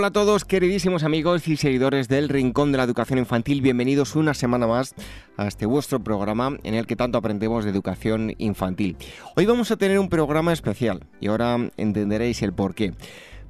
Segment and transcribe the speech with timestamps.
[0.00, 3.60] Hola a todos, queridísimos amigos y seguidores del Rincón de la Educación Infantil.
[3.60, 4.94] Bienvenidos una semana más
[5.36, 8.96] a este vuestro programa en el que tanto aprendemos de educación infantil.
[9.36, 12.94] Hoy vamos a tener un programa especial y ahora entenderéis el por qué.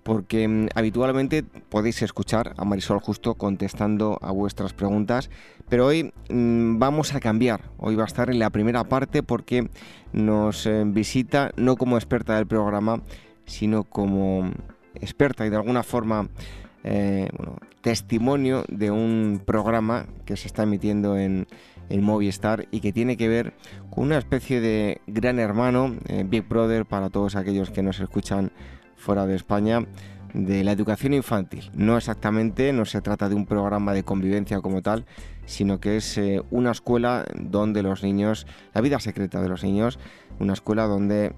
[0.02, 5.30] Porque mm, habitualmente podéis escuchar a Marisol justo contestando a vuestras preguntas,
[5.68, 7.70] pero hoy mm, vamos a cambiar.
[7.78, 9.70] Hoy va a estar en la primera parte porque
[10.12, 13.02] nos eh, visita no como experta del programa,
[13.46, 14.50] sino como
[14.94, 16.28] experta y de alguna forma
[16.84, 17.28] eh,
[17.82, 21.46] testimonio de un programa que se está emitiendo en,
[21.88, 23.54] en, Movistar y que tiene que ver
[23.90, 28.52] con una especie de gran hermano, eh, Big Brother para todos aquellos que nos escuchan
[28.96, 29.86] fuera de España
[30.34, 31.70] de la educación infantil.
[31.74, 35.04] No exactamente, no se trata de un programa de convivencia como tal,
[35.46, 39.98] sino que es eh, una escuela donde los niños, la vida secreta de los niños,
[40.40, 41.32] una escuela donde eh,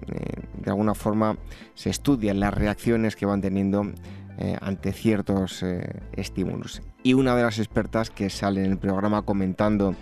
[0.57, 1.37] de alguna forma
[1.75, 3.85] se estudian las reacciones que van teniendo
[4.37, 5.63] eh, ante ciertos
[6.13, 6.81] estímulos.
[7.03, 9.95] Y una de las expertas que sale en el programa comentando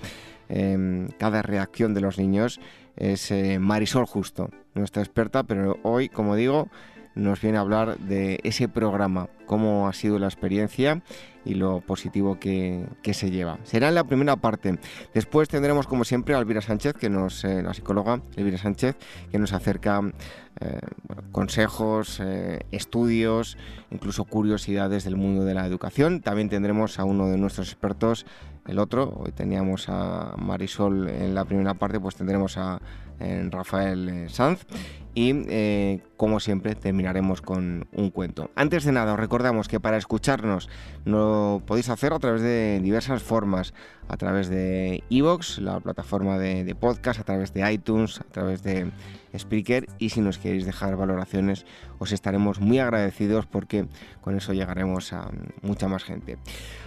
[0.47, 2.61] em, cada reacción de los niños
[2.95, 6.69] es Marisol Justo, nuestra experta, pero hoy, como digo,
[7.15, 11.01] nos viene a hablar de ese programa, cómo ha sido la experiencia
[11.45, 13.59] y lo positivo que, se lleva.
[13.63, 14.79] Será en la primera parte.
[15.13, 18.95] Después tendremos, como siempre, a Elvira Sánchez, que nos, eh, la psicóloga Elvira Sánchez,
[19.31, 20.01] que nos acerca
[20.59, 20.79] eh,
[21.31, 23.57] consejos, eh, estudios,
[23.89, 26.21] incluso curiosidades del mundo de la educación.
[26.21, 28.25] También tendremos a uno de nuestros expertos,
[28.67, 29.13] el otro.
[29.17, 32.79] Hoy teníamos a Marisol en la primera parte, pues tendremos a
[33.51, 34.65] Rafael Sanz
[35.13, 38.49] y eh, como siempre terminaremos con un cuento.
[38.55, 40.69] Antes de nada os recordamos que para escucharnos
[41.65, 43.73] podéis hacer a través de diversas formas,
[44.07, 48.91] a través de Evox, la plataforma de, podcast, a través de iTunes, a través de
[49.37, 49.87] Spreaker.
[49.99, 51.65] Y si nos queréis dejar valoraciones
[51.99, 53.87] os estaremos muy agradecidos porque
[54.21, 55.29] con eso llegaremos a
[55.61, 56.37] mucha más gente.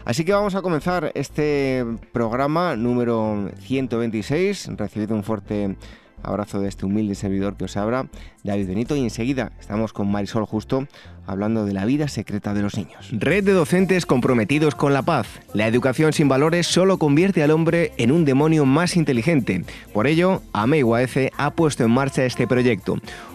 [0.04, 5.76] Así que vamos a comenzar este programa número 126, recibido un fuerte
[6.24, 8.06] Abrazo de este humilde servidor que os abra,
[8.42, 10.86] David Benito, y enseguida estamos con Marisol Justo
[11.26, 13.08] hablando de la vida secreta de los niños.
[13.12, 15.26] Red de docentes comprometidos con la paz.
[15.54, 19.64] La educación sin valores solo convierte al hombre en un demonio más inteligente.
[19.92, 22.98] Por ello, AMEIUAF ha puesto en marcha este proyecto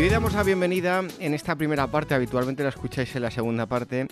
[0.00, 3.66] Y hoy damos la bienvenida en esta primera parte, habitualmente la escucháis en la segunda
[3.66, 4.06] parte,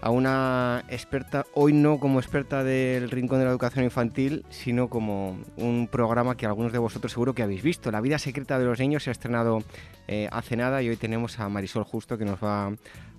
[0.00, 5.36] a una experta, hoy no como experta del Rincón de la Educación Infantil, sino como
[5.56, 7.90] un programa que algunos de vosotros seguro que habéis visto.
[7.90, 9.64] La vida secreta de los niños se ha estrenado
[10.06, 12.70] eh, hace nada y hoy tenemos a Marisol Justo que nos va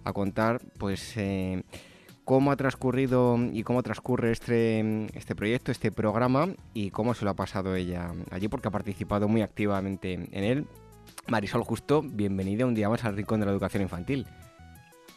[0.05, 1.63] a contar pues eh,
[2.23, 7.31] cómo ha transcurrido y cómo transcurre este, este proyecto, este programa y cómo se lo
[7.31, 10.65] ha pasado ella allí porque ha participado muy activamente en él
[11.29, 14.25] Marisol Justo, bienvenida un día más al Rincón de la Educación Infantil.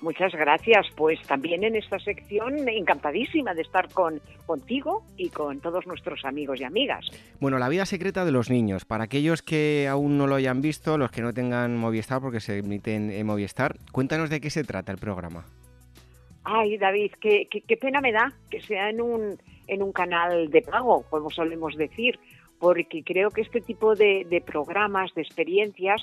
[0.03, 0.87] Muchas gracias.
[0.97, 6.61] Pues también en esta sección encantadísima de estar con, contigo y con todos nuestros amigos
[6.61, 7.07] y amigas.
[7.41, 8.85] Bueno, la vida secreta de los niños.
[8.85, 12.59] Para aquellos que aún no lo hayan visto, los que no tengan Movistar, porque se
[12.59, 15.47] emiten en Movistar, cuéntanos de qué se trata el programa.
[16.43, 19.39] Ay, David, qué, qué pena me da que sea en un,
[19.69, 22.19] en un canal de pago, como solemos decir
[22.63, 26.01] porque creo que este tipo de, programas, de experiencias,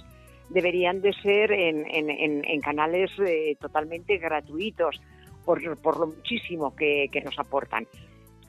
[0.50, 5.00] deberían de ser en, canales eh, totalmente gratuitos,
[5.46, 7.88] por, lo muchísimo que, nos aportan.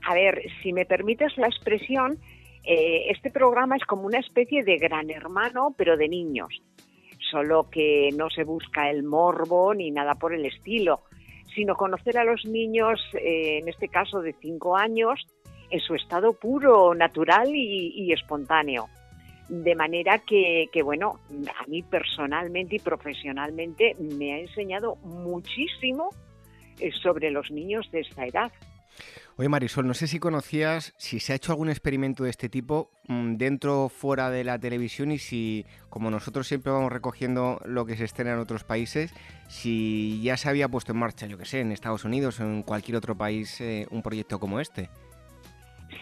[0.03, 2.19] A ver, si me permites la expresión,
[2.65, 6.49] eh, este programa es como una especie de gran hermano, pero de niños.
[7.31, 11.03] solo que no se busca el morbo ni nada por el estilo,
[11.55, 15.25] sino conocer a los niños, eh, en este caso de cinco años,
[15.71, 18.89] en su estado puro, natural y, espontáneo.
[19.49, 21.21] De manera que, que, bueno,
[21.59, 26.11] a mí personalmente y profesionalmente me ha enseñado muchísimo
[26.79, 28.53] eh, sobre los niños de esta edad.
[29.37, 32.91] Oye Marisol, no sé si conocías si se ha hecho algún experimento de este tipo
[33.09, 37.87] mm, dentro o fuera de la televisión y si, como nosotros siempre vamos recogiendo lo
[37.87, 39.13] que se estrena en otros países,
[39.49, 42.63] si ya se había puesto en marcha, yo que sé, en Estados Unidos o en
[42.63, 44.91] cualquier otro país eh, un proyecto como este.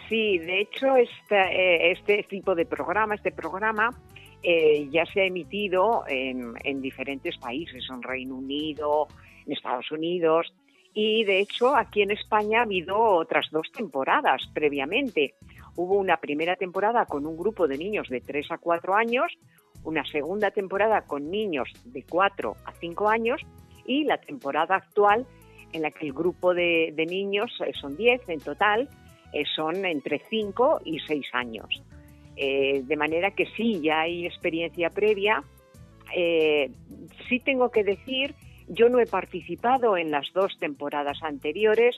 [0.08, 3.90] Sí, de hecho este, este tipo de programa, este programa
[4.42, 9.08] eh, ya se ha emitido en, en diferentes países, en Reino Unido,
[9.44, 10.52] en Estados Unidos,
[10.94, 15.34] y de hecho aquí en España ha habido otras dos temporadas previamente.
[15.76, 19.26] Hubo una primera temporada con un grupo de niños de 3 a 4 años,
[19.84, 23.40] una segunda temporada con niños de 4 a 5 años
[23.86, 25.26] y la temporada actual
[25.72, 28.88] en la que el grupo de, niños, eh, son 10 en total,
[29.32, 31.82] eh, son entre 5 y 6 años.
[32.36, 35.42] Eh, de manera que sí, ya hay experiencia previa.
[37.28, 38.34] sí tengo que decir
[38.68, 41.96] yo no he participado en las dos temporadas anteriores.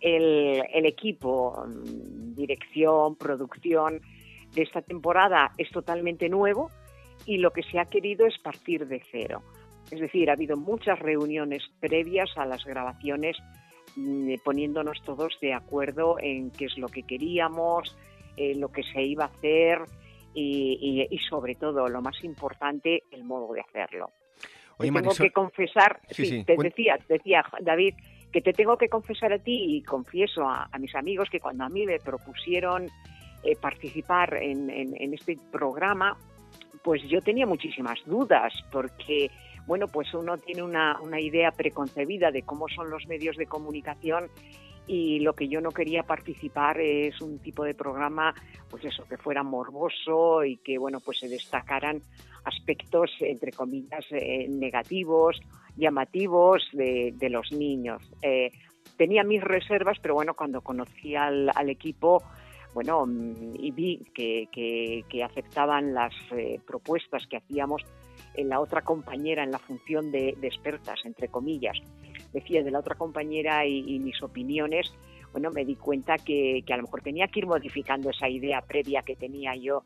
[0.00, 4.00] El, equipo, mm, dirección, producción
[4.54, 6.70] de esta temporada es totalmente nuevo
[7.26, 9.42] y lo que se ha querido es partir de cero.
[9.90, 13.36] Es decir, ha habido muchas reuniones previas a las grabaciones
[14.42, 17.96] poniéndonos todos de acuerdo en qué es lo que queríamos,
[18.36, 19.78] eh, lo que se iba a hacer
[20.34, 24.10] y, sobre todo, lo más importante, el modo de hacerlo.
[24.78, 27.94] Tengo que confesar, sí, te decía, decía David,
[28.32, 31.68] que te tengo que confesar a ti y confieso a, mis amigos que cuando a
[31.68, 32.88] mí me propusieron
[33.44, 36.18] eh, participar en, este programa,
[36.82, 39.30] pues yo tenía muchísimas dudas porque,
[39.66, 44.30] bueno, pues uno tiene una, una idea preconcebida de cómo son los medios de comunicación
[44.86, 48.34] y lo que yo no quería participar es un tipo de programa,
[48.68, 52.02] pues eso, que fuera morboso y que, bueno, pues se destacaran
[52.44, 55.40] aspectos, entre comillas, eh, negativos,
[55.76, 58.02] llamativos de, los niños.
[58.20, 58.50] Eh,
[58.98, 62.22] tenía mis reservas, pero bueno, cuando conocí al, equipo,
[62.74, 67.82] bueno, mm, y vi que, aceptaban las eh, propuestas que hacíamos
[68.36, 71.78] la otra compañera en la función de, expertas, entre comillas,
[72.32, 74.92] decía de la otra compañera y, mis opiniones,
[75.32, 78.60] bueno, me di cuenta que, que, a lo mejor tenía que ir modificando esa idea
[78.62, 79.82] previa que tenía yo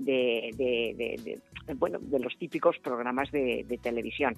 [0.00, 4.34] de, de, bueno, de los típicos programas de, televisión.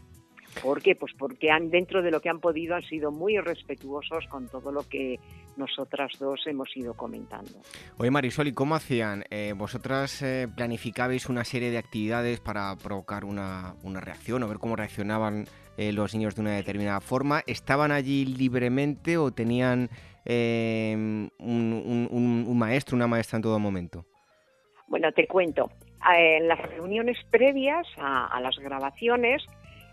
[0.62, 0.94] ¿Por qué?
[0.94, 4.72] Pues porque han, dentro de lo que han podido han sido muy respetuosos con todo
[4.72, 5.18] lo que
[5.56, 7.50] nosotras dos hemos ido comentando.
[7.98, 9.24] Oye Marisol, ¿y cómo hacían?
[9.30, 14.76] Eh, ¿Vosotras eh, planificabais una serie de actividades para provocar una, reacción o ver cómo
[14.76, 15.46] reaccionaban
[15.76, 17.42] eh, los niños de una determinada forma?
[17.46, 19.90] ¿Estaban allí libremente o tenían
[20.24, 24.06] un, un maestro, una maestra en todo momento?
[24.92, 25.70] Bueno, te cuento.
[26.04, 29.42] En las reuniones previas a, las grabaciones,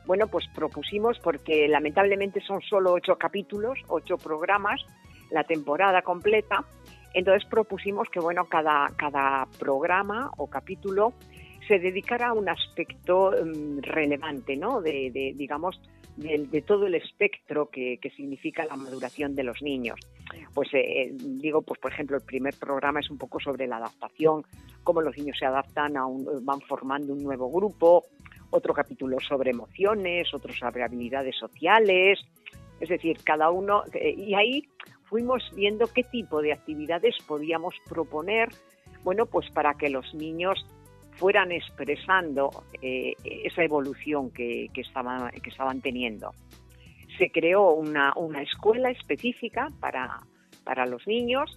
[0.10, 4.82] bueno, pues propusimos, porque lamentablemente son solo ocho capítulos, ocho programas,
[5.30, 6.66] la temporada completa,
[7.14, 11.14] entonces propusimos que, bueno, cada, cada programa o capítulo
[11.68, 14.82] se dedicara a un aspecto mm, relevante, ¿no?
[14.82, 15.80] De, digamos,
[16.18, 20.00] de, todo el espectro que, significa la maduración de los niños.
[20.56, 24.42] Pues eh, digo, pues por ejemplo, el primer programa es un poco sobre la adaptación,
[24.84, 28.06] cómo los niños se adaptan a un, van formando un nuevo grupo,
[28.52, 32.20] otro capítulo sobre emociones, otro sobre habilidades sociales,
[32.80, 34.64] es decir, cada uno, eh, y ahí
[35.04, 38.50] fuimos viendo qué tipo de actividades podíamos proponer,
[39.04, 40.66] bueno, pues para que los niños
[41.12, 42.50] fueran expresando
[42.82, 46.32] eh, esa evolución que, estaban, que estaban teniendo.
[47.18, 50.22] Se creó una, una escuela específica para,
[50.64, 51.54] para los niños,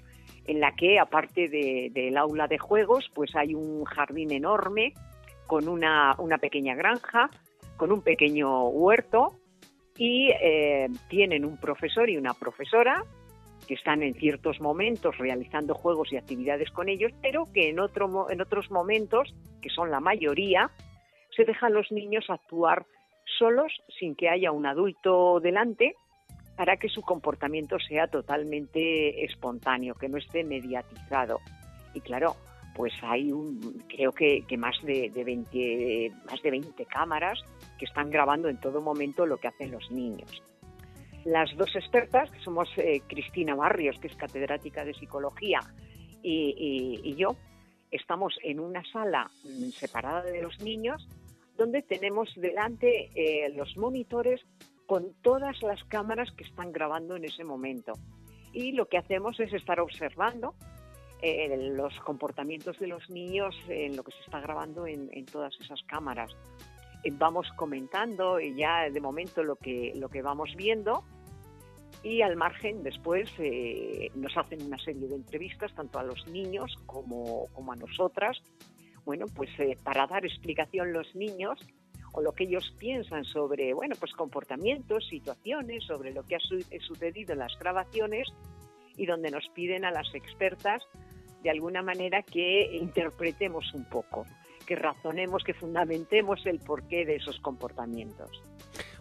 [0.47, 4.93] en la que aparte del aula de juegos, pues hay un jardín enorme
[5.47, 7.31] con una, una pequeña granja,
[7.77, 9.35] con un pequeño huerto
[9.97, 13.05] y eh, tienen un profesor y una profesora
[13.67, 18.31] que están en ciertos momentos realizando juegos y actividades con ellos, pero que en, otro,
[18.31, 20.71] en otros momentos, que son la mayoría,
[21.37, 22.87] se dejan los niños actuar
[23.39, 25.95] solos sin que haya un adulto delante
[26.57, 31.39] para que su comportamiento sea totalmente espontáneo, que no esté mediatizado.
[31.95, 32.37] Y claro,
[32.75, 33.31] pues hay
[33.89, 37.39] creo que, más de, 20, más de 20 cámaras
[37.79, 40.43] que están grabando en todo momento lo que hacen los niños.
[41.25, 45.61] Las dos expertas, que somos eh, Cristina Barrios, que es catedrática de psicología,
[46.23, 47.37] y, y yo,
[47.91, 51.07] estamos en una sala mm, separada de los niños
[51.57, 54.41] donde tenemos delante eh, los monitores
[54.87, 57.93] con todas las cámaras que están grabando en ese momento.
[58.53, 60.55] Y lo que hacemos es estar observando
[61.23, 65.83] eh, los comportamientos de los niños en lo que se está grabando en, todas esas
[65.85, 66.31] cámaras.
[67.13, 71.05] vamos comentando ya de momento lo que, lo que vamos viendo
[72.03, 76.77] y al margen después eh, nos hacen una serie de entrevistas tanto a los niños
[76.87, 78.43] como, a nosotras,
[79.05, 81.61] bueno, pues eh, para dar explicación los niños
[82.13, 86.41] o lo que ellos piensan sobre, bueno, pues comportamientos, situaciones, sobre lo que ha
[86.81, 88.29] sucedido en las grabaciones
[88.97, 90.83] y donde nos piden a las expertas
[91.43, 94.27] de alguna manera que interpretemos un poco,
[94.67, 98.43] que razonemos, que fundamentemos el porqué de esos comportamientos.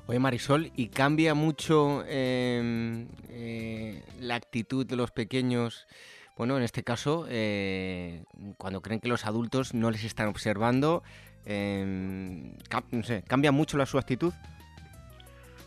[0.07, 5.87] Oye Marisol, ¿y cambia mucho em, eh, la actitud de los pequeños?
[6.35, 8.23] Bueno, en este caso, eh,
[8.57, 11.03] cuando creen que los adultos no les están observando,
[11.45, 12.53] em,
[12.91, 14.33] no sé, ¿cambia mucho la, su actitud?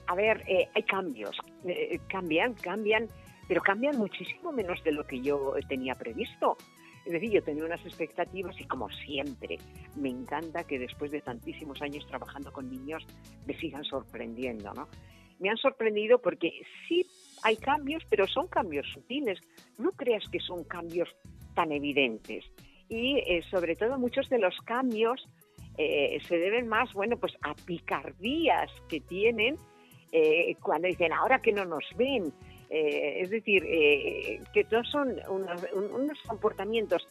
[0.07, 1.37] A ver, eh, hay cambios,
[2.09, 3.09] cambian, cambian,
[3.49, 6.57] pero cambian muchísimo menos de lo que yo tenía previsto.
[7.05, 9.59] Es decir, yo tenía unas expectativas y como siempre,
[9.97, 13.05] me encanta que después de tantísimos años trabajando con niños
[13.47, 14.89] me sigan sorprendiendo, ¿no?
[15.39, 16.51] Me han sorprendido porque
[16.89, 17.07] sí
[17.43, 19.39] hay cambios, pero son cambios sutiles.
[19.79, 21.09] No creas que son cambios
[21.55, 22.45] tan evidentes.
[22.89, 25.27] Y eh, sobre todo muchos de los cambios
[25.77, 29.57] eh, se deben más, bueno, pues a picardías que tienen
[30.13, 32.33] eh, cuando dicen, ahora que no nos ven,
[32.71, 37.07] eh, es decir, eh, que todos son unos, comportamientos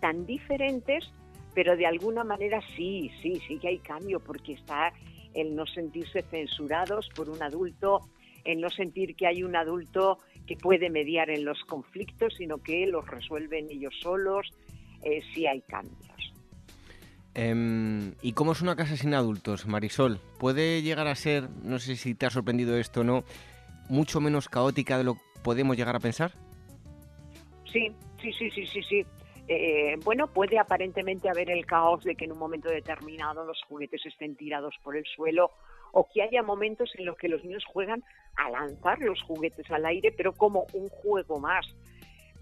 [0.00, 1.10] tan diferentes,
[1.54, 4.92] pero de alguna manera sí, sí, sí que hay cambio, porque está
[5.34, 8.00] el no sentirse censurados por un adulto,
[8.44, 12.86] el no sentir que hay un adulto que puede mediar en los conflictos, sino que
[12.86, 14.48] los resuelven ellos solos,
[15.02, 16.08] eh, sí hay cambios.
[17.34, 20.18] Em, ¿Y cómo es una casa sin adultos, Marisol?
[20.38, 23.22] ¿Puede llegar a ser, no sé si te ha sorprendido esto o no,
[23.88, 26.32] mucho menos caótica de lo que podemos llegar a pensar?
[27.72, 29.06] Sí, sí, sí, sí, sí, sí.
[29.48, 34.04] Eh, bueno, puede aparentemente haber el caos de que en un momento determinado los juguetes
[34.04, 35.52] estén tirados por el suelo
[35.92, 38.04] o que haya momentos en los que los niños juegan
[38.36, 41.66] a lanzar los juguetes al aire, pero como un juego más.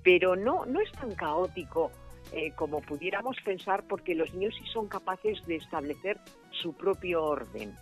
[0.02, 1.92] Pero no, no es tan caótico
[2.32, 6.18] eh, como pudiéramos pensar porque los niños sí son capaces de establecer
[6.50, 7.72] su propio orden.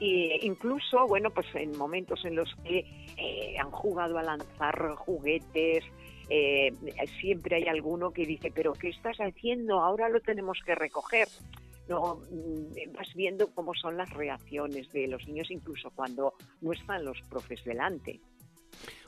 [0.00, 2.84] E incluso, bueno, pues en momentos en los que
[3.16, 5.84] eh, han jugado a lanzar juguetes,
[6.28, 6.72] eh,
[7.20, 9.80] siempre hay alguno que dice, pero ¿qué estás haciendo?
[9.80, 11.28] Ahora lo tenemos que recoger.
[11.88, 17.04] No, mm, vas viendo cómo son las reacciones de los niños, incluso cuando no están
[17.04, 18.20] los profes delante.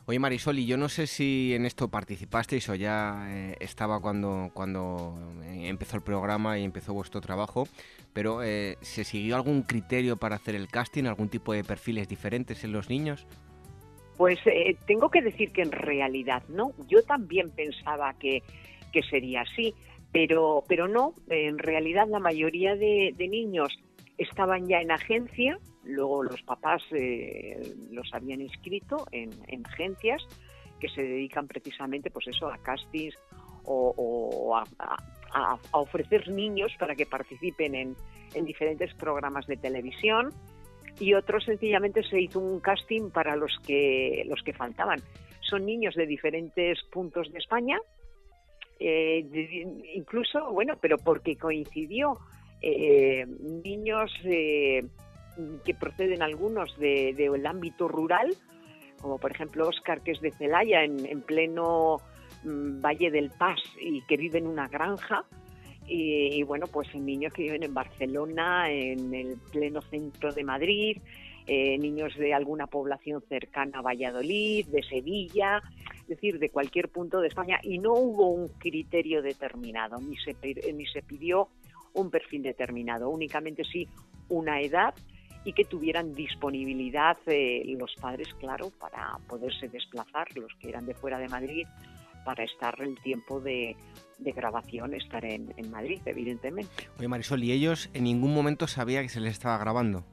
[0.08, 4.50] Oye Marisol, y yo no sé si en esto participasteis o ya eh, estaba cuando,
[4.54, 7.66] cuando eh, empezó el programa y empezó vuestro trabajo,
[8.12, 12.62] pero eh, ¿se siguió algún criterio para hacer el casting, algún tipo de perfiles diferentes
[12.62, 13.26] en los niños?
[14.16, 14.38] Pues
[14.86, 16.72] tengo que decir que en realidad no.
[16.86, 18.44] Yo también pensaba que,
[18.92, 19.74] que sería así,
[20.12, 21.14] pero, pero no.
[21.28, 23.76] En realidad la mayoría de niños
[24.18, 29.30] estaban ya en agencia, luego los papás eh, los habían inscrito en,
[29.64, 30.22] agencias
[30.80, 33.16] que se dedican precisamente pues eso a castings
[33.64, 37.96] o, a, ofrecer niños para que participen en,
[38.44, 40.30] diferentes programas de televisión.
[41.00, 45.00] Y otros sencillamente se hizo un casting para los que los que faltaban.
[45.40, 47.78] Son niños de diferentes puntos de España
[48.78, 49.26] eh,
[49.94, 52.18] incluso bueno pero porque coincidió
[52.60, 53.24] eh,
[53.64, 54.12] niños
[55.64, 58.34] que proceden algunos del de, ámbito rural,
[59.00, 61.98] como por ejemplo Oscar, que es de Celaya, en, pleno
[62.44, 65.24] mm, Valle del Paz y que vive en una granja.
[65.88, 70.98] Y, bueno, pues niños que viven en Barcelona, en el pleno centro de Madrid,
[71.46, 75.62] eh, niños de alguna población cercana a Valladolid, de Sevilla,
[76.00, 77.60] es decir, de cualquier punto de España.
[77.62, 81.50] Y no hubo un criterio determinado, ni se pidió
[81.94, 83.88] un perfil determinado, únicamente sí
[84.28, 84.94] una edad
[85.46, 90.94] y que tuvieran disponibilidad eh, los padres, claro, para poderse desplazar, los que eran de
[90.94, 91.64] fuera de Madrid,
[92.24, 93.76] para estar el tiempo de,
[94.18, 96.88] grabación, estar en, Madrid, evidentemente.
[96.98, 100.04] Oye, Marisol, ¿y ellos en ningún momento sabía que se les estaba grabando?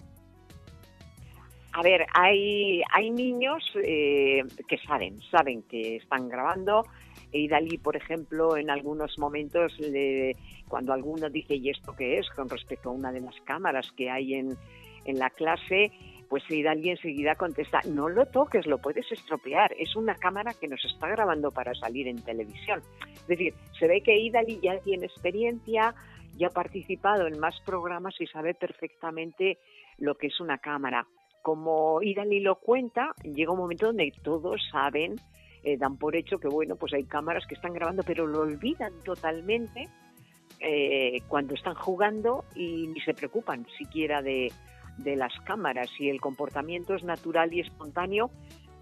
[1.71, 6.83] A ver, hay, hay niños eh, que saben, saben que están grabando,
[7.31, 9.75] y Dalí, por ejemplo, en algunos momentos,
[10.67, 12.29] cuando alguno dice, ¿y esto qué es?
[12.29, 14.55] con respecto a una de las cámaras que hay en,
[15.05, 15.91] en la clase,
[16.33, 20.83] pues Idali enseguida contesta, no lo toques, lo puedes estropear, es una cámara que nos
[20.83, 22.81] está grabando para salir en televisión.
[23.13, 25.93] Es decir, se ve que Idali ya tiene experiencia,
[26.35, 29.59] ya ha participado en más programas y sabe perfectamente
[29.99, 31.05] lo que es una cámara.
[31.43, 35.17] Como Idali lo cuenta, llega un momento donde todos saben,
[35.63, 38.93] eh, dan por hecho que bueno, pues hay cámaras que están grabando, pero lo olvidan
[39.03, 39.87] totalmente
[40.59, 44.51] eh, cuando están jugando y ni se preocupan siquiera de,
[44.97, 48.31] de las cámaras y el comportamiento es natural y espontáneo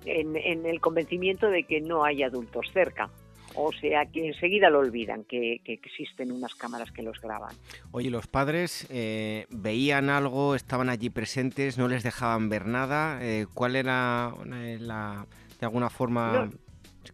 [0.06, 3.10] en, en, el convencimiento de que no hay adultos cerca.
[3.56, 7.54] O sea que enseguida lo olvidan que, que existen unas cámaras que los graban.
[7.92, 13.20] Oye, los padres eh, veían algo, estaban allí presentes, no les dejaban ver nada.
[13.22, 15.26] Eh, ¿Cuál era eh, la,
[15.60, 16.52] de alguna forma, no,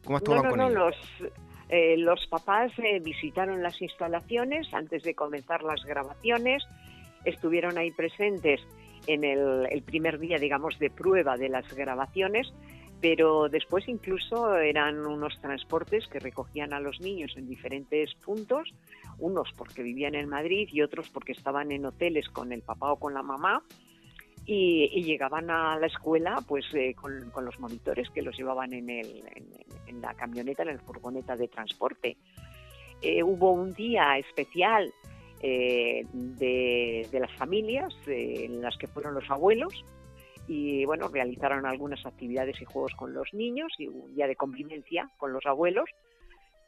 [0.03, 0.95] cómo actuaban no, no, con no, ellos?
[1.19, 1.31] Los,
[1.69, 6.63] eh, los papás eh, visitaron las instalaciones antes de comenzar las grabaciones,
[7.25, 8.61] estuvieron ahí presentes
[9.07, 12.53] en el, el, primer día, digamos, de prueba de las grabaciones,
[13.01, 18.73] pero después incluso eran unos transportes que recogían a los niños en diferentes puntos,
[19.19, 22.99] unos porque vivían en Madrid y otros porque estaban en hoteles con el papá o
[22.99, 23.63] con la mamá,
[24.45, 28.71] y, y, llegaban a la escuela pues eh, con, con, los monitores que los llevaban
[28.71, 29.45] en, el, en,
[29.87, 32.15] en, la camioneta, en la furgoneta de transporte.
[33.01, 34.93] Eh, hubo un día especial
[35.41, 39.73] eh, de, las familias eh, en las que fueron los abuelos
[40.47, 45.09] y bueno, realizaron algunas actividades y juegos con los niños y un día de convivencia
[45.17, 45.89] con los abuelos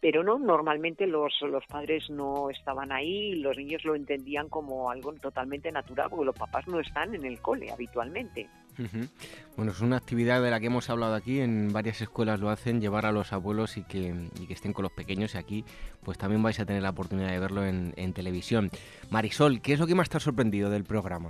[0.01, 4.89] pero no, normalmente los, los padres no estaban ahí y los niños lo entendían como
[4.89, 8.47] algo totalmente natural porque los papás no están en el cole habitualmente.
[8.79, 9.09] Uh -huh.
[9.57, 12.79] Bueno, es una actividad de la que hemos hablado aquí, en varias escuelas lo hacen,
[12.79, 15.65] llevar a los abuelos y que, y que estén con los pequeños y aquí
[16.01, 18.71] pues también vais a tener la oportunidad de verlo en, en televisión.
[19.09, 21.29] Marisol, ¿qué es lo que más te ha sorprendido del programa?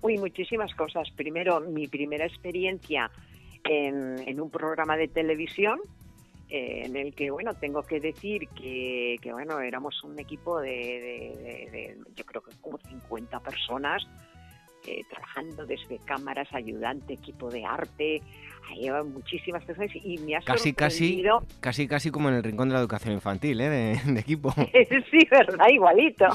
[0.00, 1.08] Uy, muchísimas cosas.
[1.14, 3.10] Primero, mi primera experiencia
[3.64, 5.78] en, en un programa de televisión,
[6.48, 10.70] eh, en el que, bueno, tengo que decir que, que bueno, éramos un equipo de,
[10.70, 14.06] de, de, de, yo creo que como 50 personas,
[14.86, 18.22] eh, trabajando desde cámaras, ayudante, equipo de arte,
[19.04, 21.40] muchísimas personas y me ha casi, sorprendido...
[21.40, 23.68] Casi, casi, casi como en el rincón de la educación infantil, ¿eh?
[23.68, 24.52] De, de equipo.
[25.10, 26.26] sí, verdad, igualito.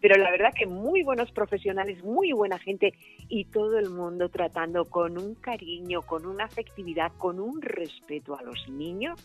[0.00, 2.92] Pero la verdad que muy buenos profesionales, muy buena gente
[3.28, 8.42] y todo el mundo tratando con un cariño, con una afectividad, con un respeto a
[8.42, 9.18] los niños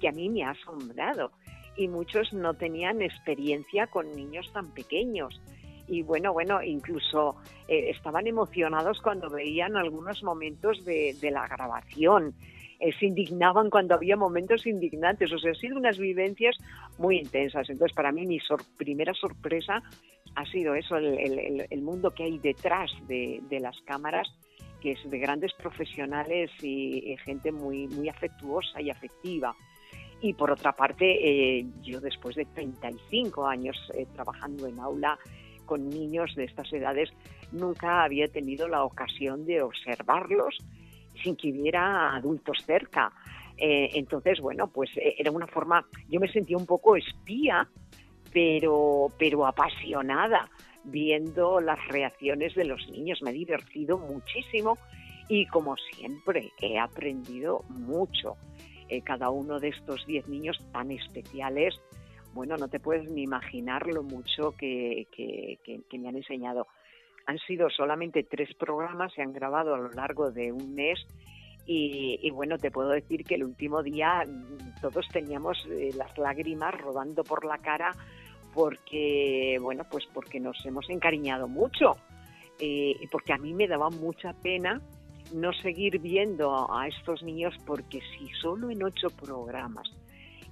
[0.00, 1.32] que a mí me ha asombrado.
[1.76, 5.40] Y muchos no tenían experiencia con niños tan pequeños
[5.88, 12.34] y bueno, bueno, incluso eh, estaban emocionados cuando veían algunos momentos de, de la grabación.
[12.80, 15.32] Eh, se indignaban cuando había momentos indignantes.
[15.32, 16.56] O sea, han sido unas vivencias
[16.98, 17.68] muy intensas.
[17.68, 19.82] Entonces, para mí, mi sor primera sorpresa
[20.36, 24.28] ha sido eso, el, el, el mundo que hay detrás de, de, las cámaras,
[24.80, 29.56] que es de grandes profesionales y, y gente muy, muy afectuosa y afectiva.
[30.20, 35.18] Y por otra parte, eh, yo después de 35 años eh, trabajando en aula,
[35.68, 37.10] con niños de estas edades
[37.52, 40.56] nunca había tenido la ocasión de observarlos
[41.22, 43.12] sin que hubiera adultos cerca.
[43.58, 47.68] Eh, entonces, bueno, pues eh, era una forma, yo me sentía un poco espía,
[48.32, 50.48] pero, pero apasionada,
[50.84, 53.20] viendo las reacciones de los niños.
[53.22, 54.78] Me he divertido muchísimo
[55.28, 58.36] y como siempre he aprendido mucho.
[58.88, 61.78] Eh, cada uno de estos diez niños tan especiales
[62.34, 66.66] bueno, no te puedes ni imaginar lo mucho que, que, que, que, me han enseñado.
[67.26, 70.98] Han sido solamente tres programas, se han grabado a lo largo de un mes
[71.70, 74.24] y, bueno, te puedo decir que el último día
[74.80, 77.92] todos teníamos eh, las lágrimas rodando por la cara
[78.54, 81.96] porque, bueno, pues porque nos hemos encariñado mucho
[82.58, 84.80] eh, y porque a mí me daba mucha pena
[85.34, 89.92] no seguir viendo a estos niños porque si solo en ocho programas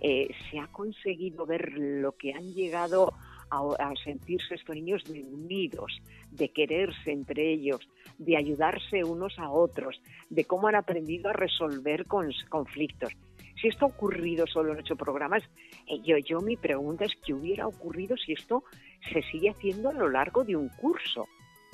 [0.00, 3.12] eh, se ha conseguido ver lo que han llegado
[3.50, 7.80] a, a, sentirse estos niños de unidos, de quererse entre ellos,
[8.18, 13.12] de ayudarse unos a otros, de cómo han aprendido a resolver con, conflictos.
[13.60, 15.42] Si esto ha ocurrido solo en ocho programas,
[15.86, 18.64] eh, yo, yo mi pregunta es qué hubiera ocurrido si esto
[19.12, 21.26] se sigue haciendo a lo largo de un curso,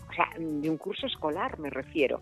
[0.08, 2.20] o sea, de un curso escolar me refiero.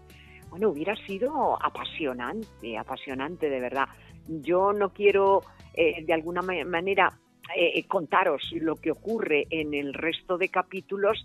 [0.48, 3.88] Bueno, hubiera sido apasionante, apasionante de verdad.
[4.26, 5.42] Yo no quiero
[5.80, 7.18] eh, de alguna manera
[7.56, 11.24] eh, contaros lo que ocurre en el resto de capítulos,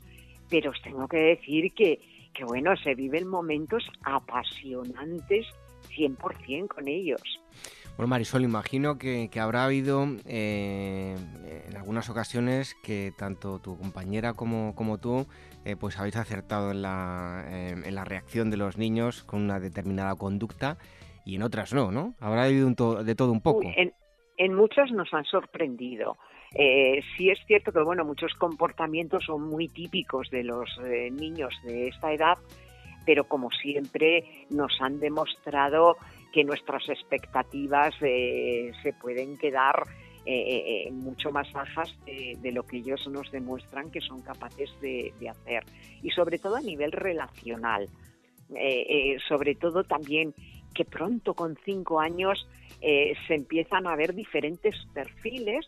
[0.49, 1.99] pero os tengo que decir que,
[2.33, 5.45] que bueno, se viven momentos apasionantes
[5.89, 7.21] 100% con ellos.
[7.97, 11.15] Bueno, Marisol, imagino que, que habrá habido eh,
[11.67, 15.27] en algunas ocasiones que tanto tu compañera como, como tú
[15.65, 19.59] eh, pues habéis acertado en la, eh, en la reacción de los niños con una
[19.59, 20.77] determinada conducta
[21.25, 22.15] y en otras no, ¿no?
[22.19, 23.59] Habrá habido un to de todo un poco.
[23.59, 23.93] Uy, en,
[24.37, 26.17] en muchas nos han sorprendido.
[26.53, 31.53] Eh, sí es cierto que bueno, muchos comportamientos son muy típicos de los eh, niños
[31.63, 32.37] de esta edad,
[33.05, 35.97] pero como siempre nos han demostrado
[36.31, 39.83] que nuestras expectativas eh, se pueden quedar
[40.91, 45.63] mucho más bajas de, lo que ellos nos demuestran que son capaces de, hacer.
[46.01, 47.87] Y sobre todo a nivel relacional.
[49.27, 50.33] sobre todo también
[50.73, 52.47] que pronto con cinco años
[53.27, 55.67] se empiezan a ver diferentes perfiles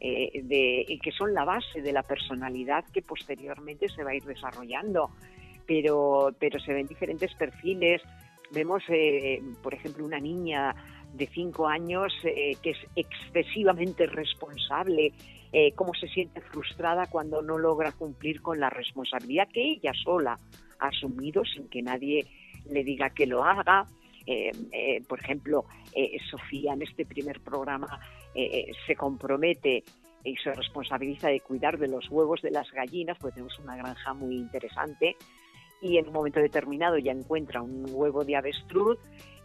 [0.00, 4.22] eh, de, que son la base de la personalidad que posteriormente se va a ir
[4.24, 5.10] desarrollando.
[5.66, 8.00] Pero, pero se ven diferentes perfiles.
[8.52, 10.74] Vemos, eh, por ejemplo, una niña
[11.12, 15.12] de cinco años eh, que es excesivamente responsable,
[15.76, 20.38] cómo se siente frustrada cuando no logra cumplir con la responsabilidad que ella sola
[20.78, 22.26] ha asumido sin que nadie
[22.70, 23.86] le diga que lo haga.
[25.08, 25.64] Por ejemplo,
[26.30, 28.00] Sofía en este primer programa
[28.34, 29.84] eh, se compromete
[30.24, 34.14] y se responsabiliza de cuidar de los huevos de las gallinas, pues tenemos una granja
[34.14, 35.16] muy interesante,
[35.80, 38.98] y en un momento determinado ya encuentra un huevo de avestruz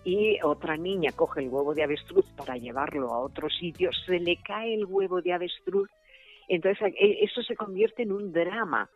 [0.04, 4.38] y otra niña coge el huevo de avestruz para llevarlo a otro sitio, se le
[4.38, 5.89] cae el huevo de avestruz,
[6.48, 8.89] entonces eh, eso se convierte en un drama.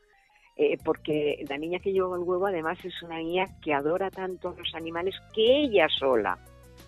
[0.60, 4.50] Eh, porque la niña que lleva el huevo además es una niña que adora tanto
[4.50, 6.40] a los animales que ella sola,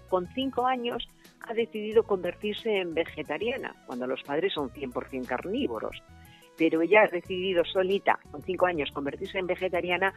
[0.09, 1.07] con cinco años,
[1.41, 6.01] ha decidido convertirse en vegetariana, cuando los padres son 100% carnívoros.
[6.57, 10.13] Pero ella ha decidido solita, con cinco años, convertirse en vegetariana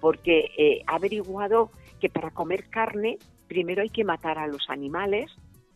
[0.00, 5.30] porque eh, ha averiguado que para comer carne primero hay que matar a los animales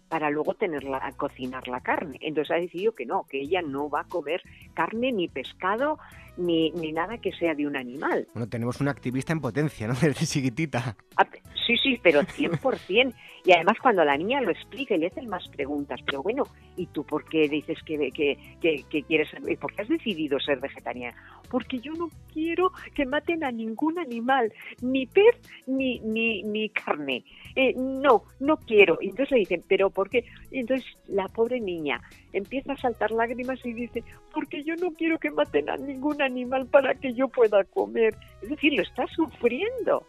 [0.09, 2.19] para luego tenerla, cocinar la carne.
[2.21, 4.43] Entonces ha decidido que no, que ella no va a comer
[4.75, 5.99] carne ni pescado
[6.37, 8.27] ni, ni nada que sea de un animal.
[8.35, 9.95] Bueno, tenemos una activista en potencia, ¿no?
[10.01, 10.97] Desde chiquitita.
[11.17, 11.27] Ah,
[11.67, 13.15] sí, sí, pero 100%.
[13.45, 16.45] y además cuando la niña lo explica y le hacen más preguntas, pero bueno,
[16.77, 20.61] ¿y tú por qué dices que, que, que, quieres ser, por qué has decidido ser
[20.61, 21.17] vegetariana?
[21.51, 27.25] Porque yo no quiero que maten a ningún animal, ni pez ni, ni, ni carne.
[27.55, 28.99] Eh, no, no quiero.
[29.01, 30.25] Y entonces le dicen, ¿pero por qué?
[30.57, 32.01] Y entonces la pobre niña
[32.33, 36.67] empieza a saltar lágrimas y dice, porque yo no quiero que maten a ningún animal
[36.67, 38.15] para que yo pueda comer.
[38.41, 40.07] Es decir, lo está sufriendo.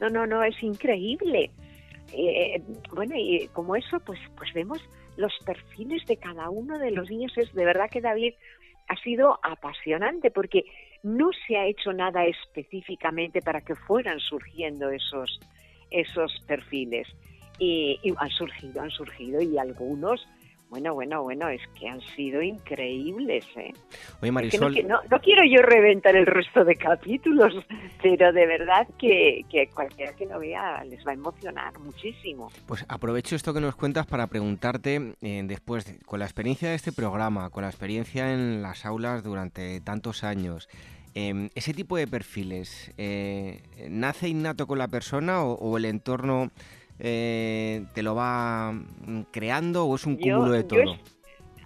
[0.00, 1.52] No, no, no, es increíble.
[2.12, 2.60] Eh,
[2.92, 4.80] bueno, y como eso, pues, pues vemos
[5.16, 7.32] los perfiles de cada uno de los niños.
[7.38, 8.34] Es de verdad que David
[8.88, 10.64] ha sido apasionante porque
[11.04, 15.38] no se ha hecho nada específicamente para que fueran surgiendo esos,
[15.92, 17.06] esos perfiles.
[17.58, 20.26] Y, y han surgido, han surgido y algunos
[20.68, 23.72] bueno, bueno, bueno, es que han sido increíbles, ¿eh?
[24.20, 24.74] Oye, Marisol...
[24.86, 27.54] no, quiero yo reventar el resto de capítulos,
[28.02, 32.50] pero de verdad que, cualquiera que lo vea les va a emocionar muchísimo.
[32.66, 36.90] Pues aprovecho esto que nos cuentas para preguntarte, eh, después, con la experiencia de este
[36.90, 40.68] programa, con la experiencia en las aulas durante tantos años,
[41.14, 46.50] em, ¿ese tipo de perfiles eh, nace innato con la persona o el entorno
[46.98, 50.96] eh, te lo va mm, creando o es un cúmulo de todo?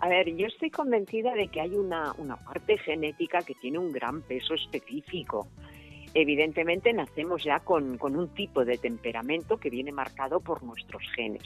[0.01, 3.93] a ver, yo estoy convencida de que hay una, una parte genética que tiene un
[3.93, 5.49] gran peso específico.
[6.15, 11.43] Evidentemente nacemos ya con, con un tipo de temperamento que viene marcado por nuestros genes.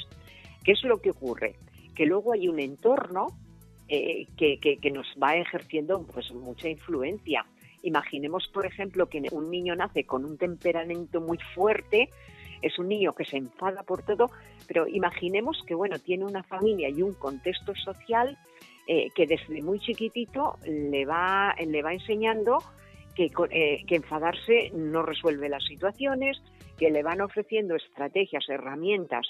[0.62, 1.56] ¿Qué es lo que ocurre?
[1.96, 3.26] Que luego hay un entorno
[3.88, 7.44] eh, que, que, que, nos va ejerciendo pues, mucha influencia.
[7.82, 12.08] Imaginemos, por ejemplo, que un niño nace con un temperamento muy fuerte,
[12.62, 14.30] es un niño que se enfada por todo,
[14.66, 18.38] pero imaginemos que bueno, tiene una familia y un contexto social
[18.86, 22.58] eh, que desde muy chiquitito le va, le va enseñando
[23.14, 26.42] que, eh, que enfadarse no resuelve las situaciones,
[26.78, 29.26] que le van ofreciendo estrategias, herramientas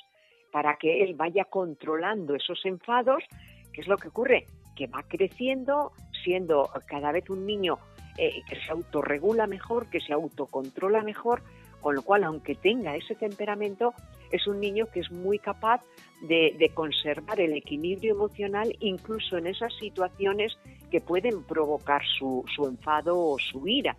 [0.55, 3.25] para que él vaya controlando esos enfados,
[3.73, 4.47] ¿qué es lo que ocurre?
[4.77, 5.91] Que va creciendo,
[6.23, 7.79] siendo cada vez un niño
[8.17, 11.43] eh, que se autorregula mejor, que se autocontrola mejor,
[11.85, 13.93] con lo cual, aunque tenga ese temperamento,
[14.31, 15.83] es un niño que es muy capaz
[16.23, 20.57] de, conservar el equilibrio emocional incluso en esas situaciones
[20.91, 23.95] que pueden provocar su, enfado o su ira,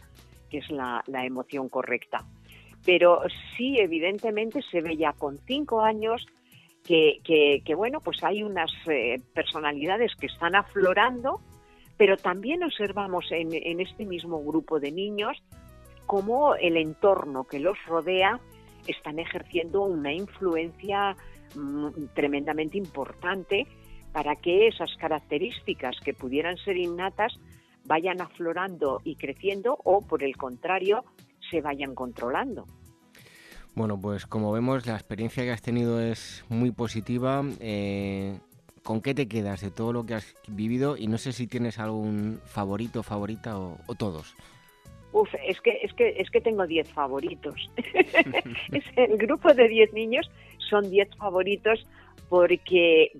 [0.49, 2.25] que es la, emoción correcta.
[2.83, 3.21] Pero
[3.55, 6.25] sí, evidentemente, se ve ya con cinco años
[6.83, 11.39] que, bueno, pues hay unas eh, personalidades que están aflorando,
[11.97, 15.37] pero también observamos en este mismo grupo de niños
[16.05, 18.39] cómo el entorno que los rodea
[18.87, 21.15] están ejerciendo una influencia
[21.55, 23.67] mm, tremendamente importante
[24.11, 27.33] para que esas características que pudieran ser innatas
[27.85, 31.03] vayan aflorando y creciendo o, por el contrario,
[31.51, 32.65] se vayan controlando.
[33.75, 37.43] Bueno, pues como vemos, la experiencia que has tenido es muy positiva.
[37.59, 38.39] Eh,
[38.85, 40.95] ¿con qué te quedas de todo lo que has vivido?
[40.95, 44.35] Y no sé si tienes algún favorito, favorita o, todos.
[45.15, 47.71] Uf, es que, es que, es que tengo 10 favoritos.
[48.73, 50.29] es el grupo de 10 niños
[50.69, 51.87] son 10 favoritos
[52.27, 53.11] porque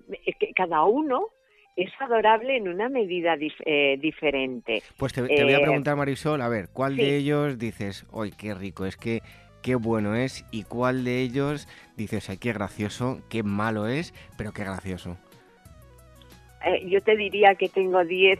[0.58, 1.30] cada uno
[1.78, 4.84] es adorable en una medida eh, diferente.
[4.98, 8.54] Pues te, voy a eh, preguntar, Marisol, a ver, ¿cuál de ellos dices, ¡ay, qué
[8.54, 8.86] rico!
[8.86, 9.22] Es que
[9.62, 14.52] qué bueno es y cuál de ellos dices, ay, qué gracioso, qué malo es, pero
[14.52, 15.18] qué gracioso.
[16.66, 18.38] Eh, yo te diría que tengo 10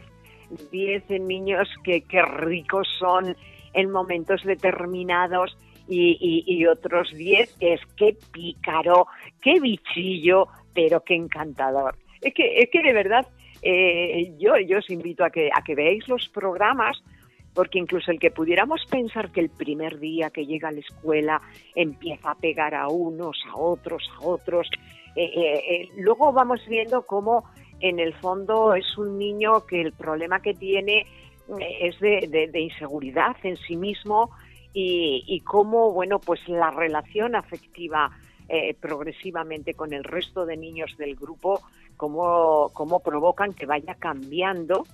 [0.70, 3.36] 10 niños que, ricos son
[3.74, 5.56] en momentos determinados
[5.88, 9.06] y, y, otros 10 que es qué pícaro,
[9.40, 11.96] qué bichillo, pero qué encantador.
[12.20, 13.26] Es que, es que de verdad,
[13.62, 17.02] eh, yo, yo os invito a que, a que veáis los programas,
[17.54, 21.40] porque incluso el que pudiéramos pensar que el primer día que llega a la escuela
[21.74, 24.68] empieza a pegar a unos, a otros, a otros,
[25.16, 27.44] eh, eh, luego vamos viendo cómo
[27.80, 31.06] en el fondo es un niño que el problema que tiene
[31.80, 34.30] es de, inseguridad en sí mismo
[34.72, 38.10] y, cómo, bueno, pues la relación afectiva
[38.80, 41.62] progresivamente con el resto de niños del grupo
[41.96, 44.84] cómo, cómo provocan que vaya cambiando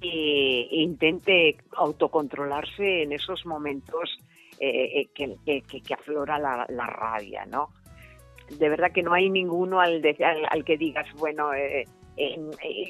[0.00, 4.18] e, intente autocontrolarse en esos momentos
[4.58, 7.68] eh, eh, que, que, aflora la, rabia, ¿no?
[8.58, 10.02] De verdad que no hay ninguno al,
[10.50, 11.84] al, que digas, bueno, eh,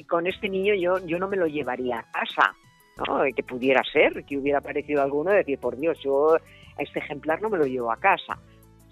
[0.07, 2.55] con este niño yo, yo no me lo llevaría a casa,
[2.97, 3.23] ¿no?
[3.35, 7.49] Que pudiera ser, que hubiera aparecido alguno decir, por Dios, yo a este ejemplar no
[7.49, 8.39] me lo llevo a casa.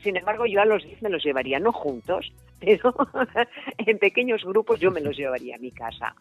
[0.04, 2.93] Sin embargo, yo a los 10 me los llevaría, no juntos, pero
[3.78, 6.15] en pequeños grupos yo me los llevaría a mi casa.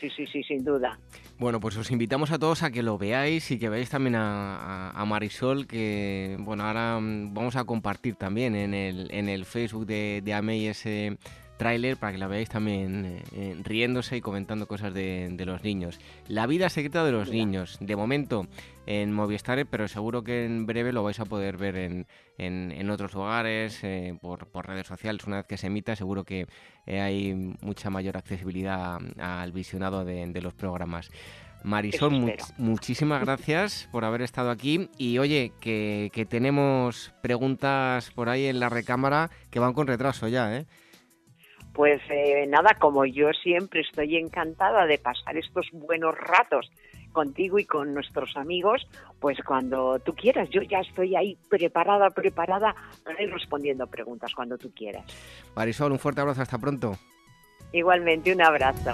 [0.00, 0.98] Sí, sí, sí, sin duda.
[1.38, 5.04] Bueno, pues os invitamos a todos a que lo veáis y que veáis también a,
[5.06, 10.22] Marisol, que bueno, ahora mm, vamos a compartir también en el, en el Facebook de,
[10.24, 11.18] de ese
[11.60, 16.00] tráiler para que la veáis también eh, eh, riéndose y comentando cosas de, los niños.
[16.26, 18.46] La vida secreta de los niños, de momento
[18.86, 22.06] en Movistar, pero seguro que en breve lo vais a poder ver en,
[22.38, 25.26] en, otros lugares, eh, por, redes sociales.
[25.26, 26.46] Una vez que se emita, seguro que
[26.86, 31.10] hay mucha mayor accesibilidad al visionado de, los programas.
[31.62, 34.88] Marisol, muchísimas gracias por haber estado aquí.
[34.96, 40.26] Y oye, que, que tenemos preguntas por ahí en la recámara que van con retraso
[40.26, 40.64] ya, ¿eh?
[41.72, 46.70] Pues eh, nada, como yo siempre estoy encantada de pasar estos buenos ratos
[47.12, 48.86] contigo y con nuestros amigos,
[49.18, 54.58] pues cuando tú quieras, yo ya estoy ahí preparada, preparada para ir respondiendo preguntas cuando
[54.58, 55.04] tú quieras.
[55.54, 56.96] Marisol, un fuerte abrazo, hasta pronto.
[57.72, 58.92] Igualmente, un abrazo.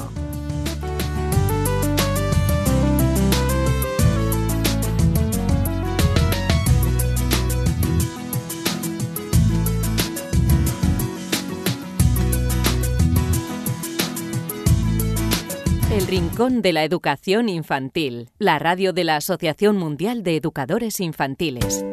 [16.07, 21.85] Rincón de la Educación Infantil, la radio de la Asociación Mundial de Educadores Infantiles.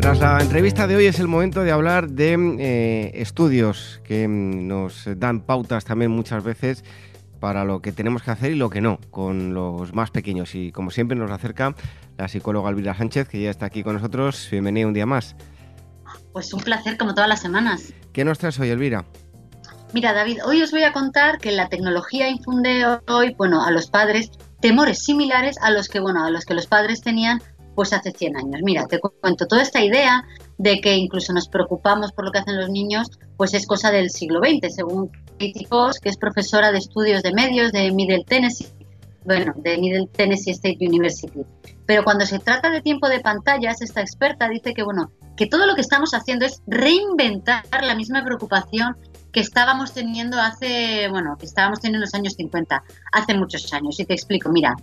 [0.00, 4.66] Tras la entrevista de hoy es el momento de hablar de eh, estudios que mm,
[4.66, 6.82] nos dan pautas también muchas veces
[7.42, 10.54] para lo que tenemos que hacer y lo que no con los más pequeños.
[10.54, 11.74] Y como siempre nos acerca
[12.16, 14.46] la psicóloga Elvira Sánchez, que ya está aquí con nosotros.
[14.48, 15.34] Bienvenida un día más.
[16.32, 17.92] Pues un placer como todas las semanas.
[18.12, 19.06] ¿Qué nos traes hoy, Elvira?
[19.92, 23.90] Mira, David, hoy os voy a contar que la tecnología infunde hoy, bueno, a los
[23.90, 27.42] padres temores similares a los que, bueno, a los que los padres tenían
[27.74, 28.60] pues hace 100 años.
[28.62, 30.22] Mira, te cuento toda esta idea
[30.58, 34.10] de que incluso nos preocupamos por lo que hacen los niños, pues es cosa del
[34.10, 35.10] siglo XX, según
[36.00, 38.68] que es profesora de estudios de medios de Middle Tennessee,
[39.24, 41.40] bueno, de Middle Tennessee State University.
[41.86, 45.66] Pero cuando se trata de tiempo de pantallas, esta experta dice que, bueno, que todo
[45.66, 48.96] lo que estamos haciendo es reinventar la misma preocupación
[49.32, 53.98] que estábamos teniendo hace, bueno, que estábamos teniendo en los años 50, hace muchos años.
[53.98, 54.76] Y te explico, mira,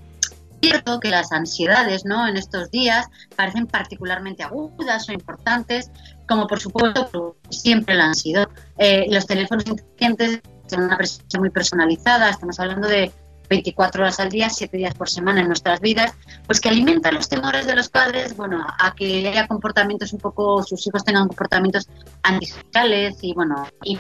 [0.62, 2.28] cierto que las ansiedades ¿no?
[2.28, 5.92] en estos días parecen particularmente agudas o importantes,
[6.30, 8.48] como por supuesto siempre la han sido.
[8.78, 13.12] Eh, los teléfonos inteligentes tienen una presencia muy personalizada, estamos hablando de
[13.50, 16.14] 24 horas al día, 7 días por semana en nuestras vidas,
[16.46, 20.62] pues que alimentan los temores de los padres, bueno, a que haya comportamientos un poco,
[20.62, 21.90] sus hijos tengan comportamientos
[22.22, 23.98] antisociales y, bueno, y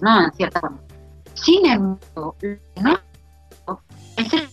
[0.00, 0.24] ¿no?
[0.24, 0.80] En cierta forma.
[1.34, 2.36] Sin embargo,
[2.80, 3.00] no,
[4.16, 4.48] es el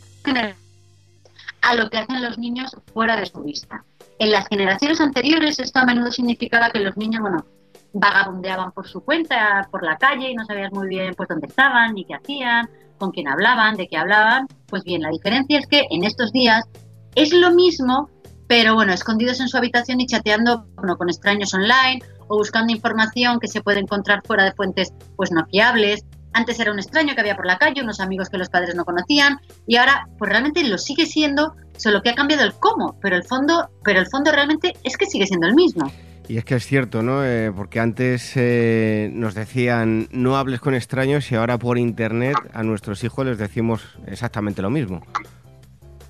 [1.61, 3.85] a lo que hacen los niños fuera de su vista.
[4.21, 7.43] En las generaciones anteriores esto a menudo significaba que los niños, bueno,
[7.91, 11.95] vagabundeaban por su cuenta, por la calle y no sabías muy bien pues dónde estaban,
[11.95, 14.45] ni qué hacían, con quién hablaban, de qué hablaban.
[14.67, 16.69] Pues bien, la diferencia es que en estos días
[17.15, 18.11] es lo mismo,
[18.45, 23.39] pero bueno, escondidos en su habitación y chateando bueno, con extraños online o buscando información
[23.39, 26.05] que se puede encontrar fuera de fuentes pues no fiables.
[26.33, 28.85] Antes era un extraño que había por la calle, unos amigos que los padres no
[28.85, 33.15] conocían y ahora pues realmente lo sigue siendo, solo que ha cambiado el cómo, pero
[33.15, 35.91] el fondo, pero el fondo realmente es que sigue siendo el mismo.
[36.27, 37.25] Y es que es cierto, ¿no?
[37.25, 42.63] Eh, porque antes eh, nos decían no hables con extraños y ahora por internet a
[42.63, 45.01] nuestros hijos les decimos exactamente lo mismo.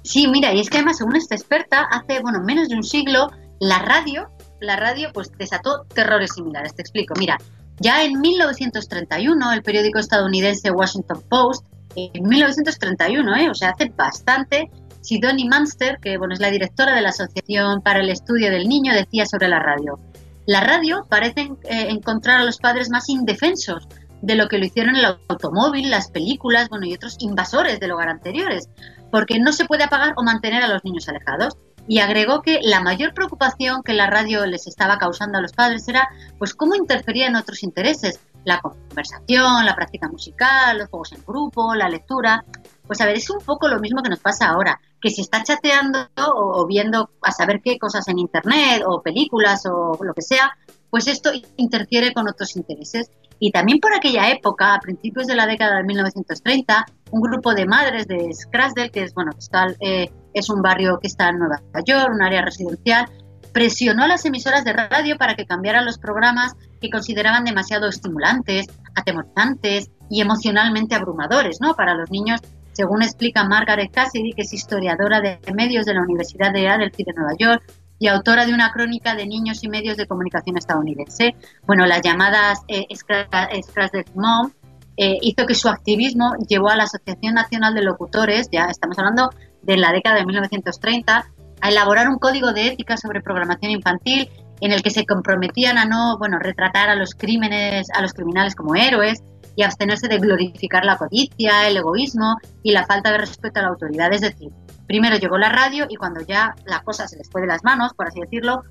[0.04, 3.32] Sí, mira, y es que además, según esta experta, hace, bueno, menos de un siglo,
[3.60, 4.30] la radio,
[4.60, 6.76] la radio pues desató terrores similares.
[6.76, 7.38] Te explico, mira,
[7.82, 11.66] ya en 1931, el periódico estadounidense Washington Post,
[11.96, 13.50] en 1931, ¿eh?
[13.50, 14.70] o sea, hace bastante,
[15.02, 18.94] Sidonie Munster, que bueno, es la directora de la Asociación para el Estudio del Niño,
[18.94, 20.00] decía sobre la radio.
[20.46, 23.88] La radio parece eh, encontrar a los padres más indefensos
[24.22, 28.10] de lo que lo hicieron el automóvil, las películas, bueno, y otros invasores del hogar
[28.10, 28.70] anteriores,
[29.12, 31.58] porque no se puede apagar o mantener a los niños alejados.
[31.88, 35.88] Y agregó que la mayor preocupación que la radio les estaba causando a los padres
[35.88, 41.24] era pues cómo interfería en otros intereses, la conversación, la práctica musical, los juegos en
[41.26, 42.44] grupo, la lectura.
[42.88, 45.44] Pues a ver, es un poco lo mismo que nos pasa ahora, que si está
[45.44, 50.52] chateando o, viendo a saber qué cosas en internet o películas o lo que sea,
[50.90, 53.10] pues esto interfiere con otros intereses.
[53.40, 57.66] Y también por aquella época, a principios de la década de 1930, un grupo de
[57.66, 59.32] madres de Scrasdale, que es, bueno,
[59.80, 63.06] eh, es un barrio que está en Nueva York, un área residencial,
[63.54, 68.68] presionó a las emisoras de radio para que cambiaran los programas que consideraban demasiado estimulantes,
[68.96, 71.74] atemorizantes y emocionalmente abrumadores, ¿no?
[71.74, 72.42] Para los niños,
[72.72, 77.14] según explica Margaret Cassidy, que es historiadora de medios de la Universidad de Adelphi de
[77.14, 77.64] Nueva York
[78.02, 81.36] y autora de una crónica de niños y medios de comunicación estadounidense.
[81.68, 84.52] Bueno, las llamadas eh, de Mom
[84.98, 89.30] eh, hizo que su activismo llevó a la Asociación Nacional de Locutores, ya estamos hablando
[89.62, 91.26] de la década de 1930,
[91.62, 94.30] a elaborar un código de ética sobre programación infantil
[94.62, 98.56] en el que se comprometían a no, bueno, retratar a los crímenes, a los criminales
[98.56, 99.24] como héroes
[99.56, 103.70] y abstenerse de glorificar la codicia, el egoísmo y la falta de respeto a la
[103.70, 104.14] autoridad.
[104.14, 104.50] Es decir,
[104.88, 107.94] primero llegó la radio y cuando ya la cosa se les fue de las manos,
[107.94, 108.64] por así decirlo,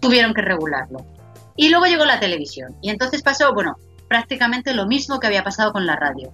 [0.00, 1.04] tuvieron que regularlo.
[1.56, 2.76] Y luego llegó la televisión.
[2.80, 3.76] Y entonces pasó, bueno,
[4.08, 6.32] prácticamente lo mismo que había pasado con la radio.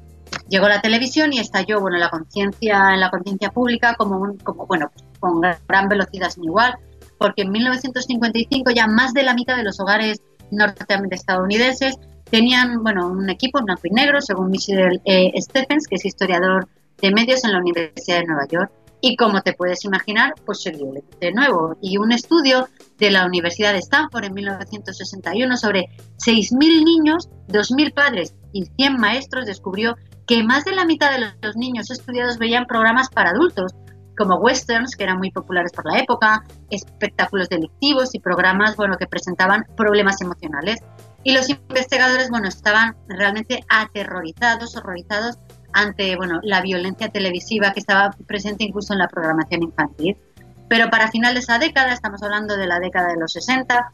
[0.48, 4.66] Llegó la televisión y estalló, bueno, la conciencia en la conciencia pública como, un, como,
[4.66, 6.74] bueno, con gran velocidad sin igual,
[7.18, 11.96] porque en 1955 ya más de la mitad de los hogares norteamericanos estadounidenses
[12.30, 16.68] tenían, bueno, un equipo blanco y negro, según Michelle eh, Stephens, que es historiador
[17.00, 18.72] de medios en la Universidad de Nueva York.
[19.00, 21.76] Y como te puedes imaginar, pues se dio de nuevo.
[21.82, 28.34] Y un estudio de la Universidad de Stanford en 1961 sobre 6.000 niños, 2.000 padres
[28.52, 33.08] y 100 maestros descubrió que más de la mitad de los niños estudiados veían programas
[33.08, 33.74] para adultos,
[34.16, 39.06] como westerns, que eran muy populares por la época, espectáculos delictivos y programas bueno, que
[39.06, 40.80] presentaban problemas emocionales.
[41.24, 45.38] Y los investigadores bueno, estaban realmente aterrorizados, horrorizados
[45.72, 50.16] ante bueno, la violencia televisiva que estaba presente incluso en la programación infantil.
[50.68, 53.90] Pero para final de esa década, estamos hablando de la década de los 60,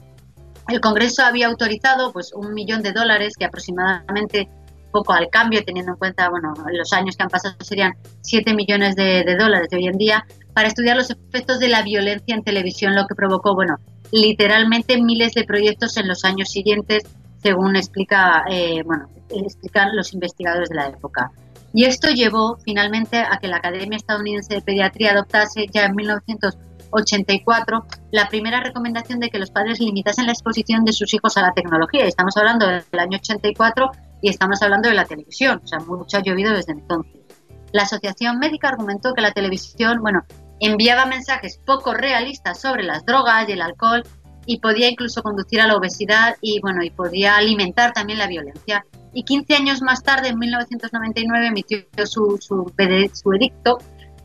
[0.68, 4.48] el Congreso había autorizado pues un millón de dólares, que aproximadamente
[4.90, 8.96] poco al cambio, teniendo en cuenta bueno, los años que han pasado, serían 7 millones
[8.96, 12.94] de, dólares de hoy en día, para estudiar los efectos de la violencia en televisión,
[12.94, 13.76] lo que provocó, bueno,
[14.12, 17.04] literalmente miles de proyectos en los años siguientes,
[17.42, 21.30] según explica, eh, bueno, explican los investigadores de la época.
[21.72, 25.94] Y esto llevó finalmente a que la Academia Estadounidense de Pediatría adoptase ya en
[26.92, 31.42] 1984 la primera recomendación de que los padres limitasen la exposición de sus hijos a
[31.42, 32.04] la tecnología.
[32.04, 33.90] Estamos hablando del año 84
[34.22, 37.20] y estamos hablando de la televisión, o sea, mucho ha llovido desde entonces.
[37.72, 40.24] La Asociación Médica argumentó que la televisión, bueno,
[40.58, 44.02] enviaba mensajes poco realistas sobre las drogas y el alcohol
[44.44, 48.84] y podía incluso conducir a la obesidad y, bueno, y podía alimentar también la violencia
[49.12, 52.72] y 15 años más tarde, en 1999, emitió su, su,
[53.12, 53.78] su edicto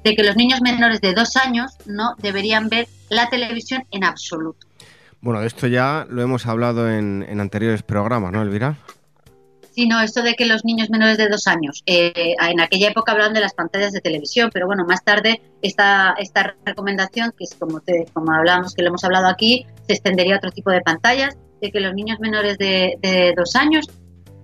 [0.05, 4.67] de que los niños menores de dos años no deberían ver la televisión en absoluto.
[5.19, 8.77] Bueno, esto ya lo hemos hablado en, en anteriores programas, ¿no, Elvira?
[9.71, 13.11] Sí, no, esto de que los niños menores de dos años, eh, en aquella época
[13.11, 17.55] hablaban de las pantallas de televisión, pero bueno, más tarde esta, esta recomendación, que es
[17.55, 20.81] como, te, como hablamos, que lo hemos hablado aquí, se extendería a otro tipo de
[20.81, 23.89] pantallas, de que los niños menores de, de dos años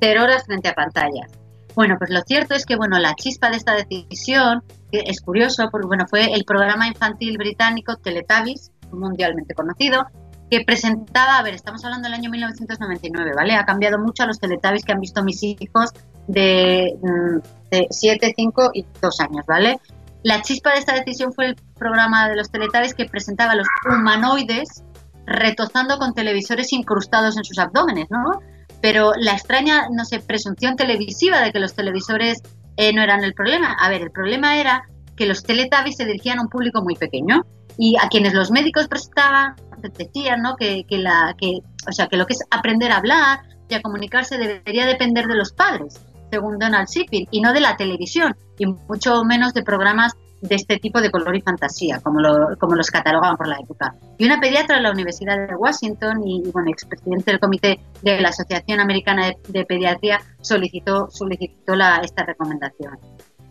[0.02, 1.32] horas frente a pantallas.
[1.76, 5.88] Bueno, pues lo cierto es que bueno, la chispa de esta decisión es curioso porque
[5.88, 10.06] bueno, fue el programa infantil británico Teletubbies, mundialmente conocido,
[10.50, 13.56] que presentaba, a ver, estamos hablando del año 1999, ¿vale?
[13.56, 15.92] Ha cambiado mucho a los Teletubbies que han visto mis hijos
[16.28, 19.80] de, mm, de 7, 5 y 2 años, ¿vale?
[20.24, 23.68] La chispa de esta decisión fue el programa de los Teletubbies que presentaba a los
[23.90, 24.84] humanoides
[25.26, 28.42] retozando con televisores incrustados en sus abdómenes, ¿no?
[28.82, 32.42] Pero la extraña, no sé, presunción televisiva de que los televisores
[32.78, 33.74] eh, no eran el problema.
[33.80, 34.84] A ver, el problema era
[35.16, 37.46] que los Teletubbies se dirigían a un público muy pequeño
[37.78, 39.56] y a quienes los médicos prestaban
[39.90, 40.56] decían, ¿no?
[40.56, 43.82] Que, que, la, que, o sea, que lo que es aprender a hablar y a
[43.82, 46.00] comunicarse debería depender de los padres,
[46.30, 50.78] según Donald Sheffield, y no de la televisión, y mucho menos de programas de este
[50.78, 53.96] tipo de color y fantasía, como, lo, como los catalogaban por la época.
[54.18, 58.30] Y una pediatra de la Universidad de Washington y, bueno, expresidente del comité de la
[58.30, 62.98] Asociación Americana de, Pediatría solicitó, solicitó la, esta recomendación.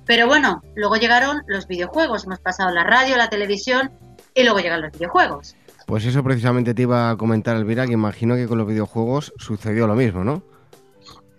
[0.04, 3.90] Pero bueno, luego llegaron los videojuegos, hemos pasado la radio, la televisión
[4.34, 5.54] y luego llegan los videojuegos.
[5.86, 9.86] Pues eso precisamente te iba a comentar, Elvira, que imagino que con los videojuegos sucedió
[9.86, 10.42] lo mismo, ¿no?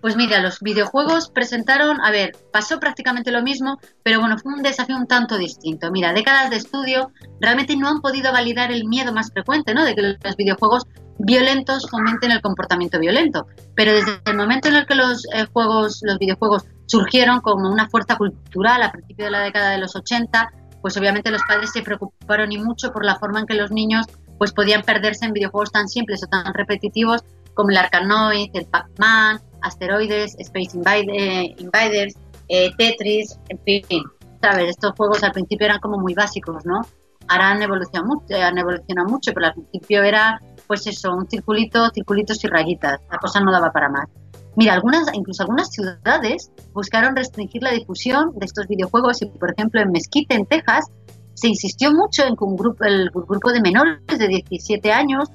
[0.01, 4.63] Pues mira, los videojuegos presentaron, a ver, pasó prácticamente lo mismo, pero bueno, fue un
[4.63, 5.91] desafío un tanto distinto.
[5.91, 9.85] Mira, décadas de estudio realmente no han podido validar el miedo más frecuente, ¿no?
[9.85, 10.87] De que los videojuegos
[11.19, 13.45] violentos fomenten el comportamiento violento.
[13.75, 17.87] Pero desde el momento en el que los eh, juegos, los videojuegos surgieron como una
[17.89, 21.83] fuerza cultural a principios de la década de los 80, pues obviamente los padres se
[21.83, 24.07] preocuparon y mucho por la forma en que los niños
[24.39, 27.23] pues podían perderse en videojuegos tan simples o tan repetitivos
[27.53, 32.15] como el Arkanoid, el Pac-Man, Asteroides, Space eh, Invaders,
[32.47, 34.03] eh, Tetris, en fin,
[34.41, 34.69] ¿sabes?
[34.69, 36.81] Estos juegos al principio eran como muy básicos, ¿no?
[37.27, 41.89] Ahora han evolucionado mucho, han evolucionado mucho, pero al principio era, pues eso, un circulito,
[41.93, 42.99] circulitos y rayitas.
[43.09, 44.09] La cosa no daba para más.
[44.55, 49.79] Mira, algunas, incluso algunas ciudades buscaron restringir la difusión de estos videojuegos y, por ejemplo,
[49.79, 50.91] en Mesquite, en Texas,
[51.33, 55.29] se insistió mucho en que un grupo, el grupo de menores de 17 años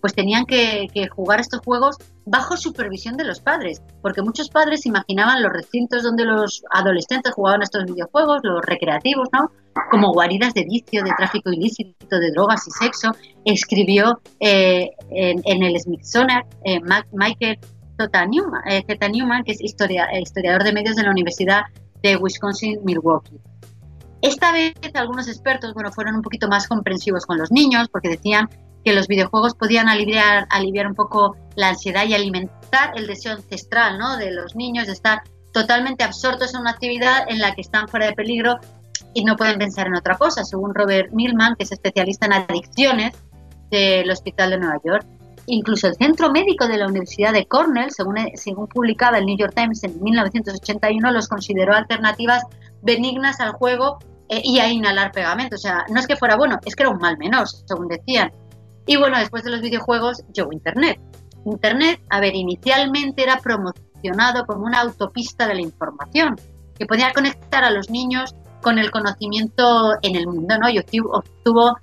[0.00, 1.96] pues tenían que, jugar estos juegos
[2.26, 7.62] bajo supervisión de los padres, porque muchos padres imaginaban los recintos donde los adolescentes jugaban
[7.62, 9.50] estos videojuegos, los recreativos, ¿no?
[9.90, 13.12] Como guaridas de vicio, de tráfico ilícito, de drogas y sexo.
[13.44, 16.80] Escribió eh, en, el Smithsonian eh,
[17.12, 17.58] Michael
[17.96, 21.62] Zeta Newman, eh, Newman, que es historiador de medios de la Universidad
[22.02, 23.40] de Wisconsin-Milwaukee.
[24.20, 28.48] Esta vez algunos expertos bueno, fueron un poquito más comprensivos con los niños porque decían
[28.88, 33.98] que los videojuegos podían aliviar, aliviar un poco la ansiedad y alimentar el deseo ancestral
[33.98, 34.16] ¿no?
[34.16, 35.20] de los niños de estar
[35.52, 38.58] totalmente absortos en una actividad en la que están fuera de peligro
[39.12, 43.14] y no pueden pensar en otra cosa, según Robert Millman, que es especialista en adicciones
[43.70, 45.06] del Hospital de Nueva York.
[45.44, 49.52] Incluso el Centro Médico de la Universidad de Cornell, según, según publicaba el New York
[49.54, 52.42] Times en 1981, los consideró alternativas
[52.80, 53.98] benignas al juego
[54.30, 55.56] eh, y a inhalar pegamento.
[55.56, 58.32] O sea, no es que fuera bueno, es que era un mal menor, según decían.
[58.88, 60.98] Y bueno, después de los videojuegos llegó Internet.
[61.44, 66.36] Internet, a ver, inicialmente era promocionado como una autopista de la información,
[66.78, 70.70] que podía conectar a los niños con el conocimiento en el mundo, ¿no?
[70.70, 71.78] Y obtuvo,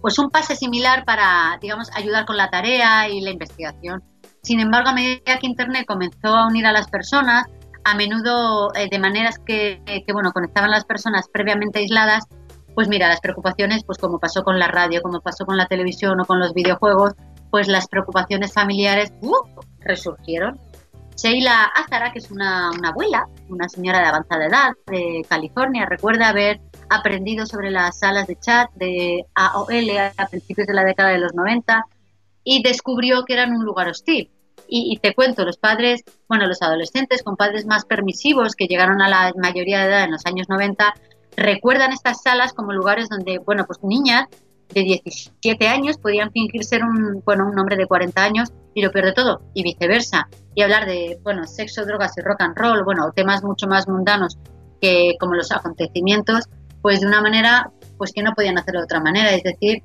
[0.00, 4.02] pues un pase similar para, digamos, ayudar con la tarea y la investigación.
[4.42, 7.44] Sin embargo, a medida que Internet comenzó a unir a las personas,
[7.84, 12.24] a menudo eh, de maneras que, que, bueno, conectaban las personas previamente aisladas,
[12.74, 16.20] pues mira, las preocupaciones, pues como pasó con la radio, como pasó con la televisión
[16.20, 17.14] o con los videojuegos,
[17.50, 19.36] pues las preocupaciones familiares uh,
[19.80, 20.58] resurgieron.
[21.16, 26.60] Sheila Azara, que es una, abuela, una señora de avanzada edad de California, recuerda haber
[26.90, 31.32] aprendido sobre las salas de chat de AOL a principios de la década de los
[31.34, 31.86] 90
[32.42, 34.30] y descubrió que eran un lugar hostil.
[34.66, 39.02] Y, y, te cuento, los padres, bueno, los adolescentes con padres más permisivos que llegaron
[39.02, 40.94] a la mayoría de edad en los años 90,
[41.36, 44.26] recuerdan estas salas como lugares donde, bueno, pues niñas
[44.72, 48.90] de 17 años podían fingir ser un, bueno, un hombre de 40 años y lo
[48.90, 52.84] peor de todo, y viceversa, y hablar de, bueno, sexo, drogas y rock and roll,
[52.84, 54.38] bueno, temas mucho más mundanos
[54.80, 56.44] que como los acontecimientos,
[56.82, 59.82] pues de una manera, pues que no podían hacerlo de otra manera, es decir,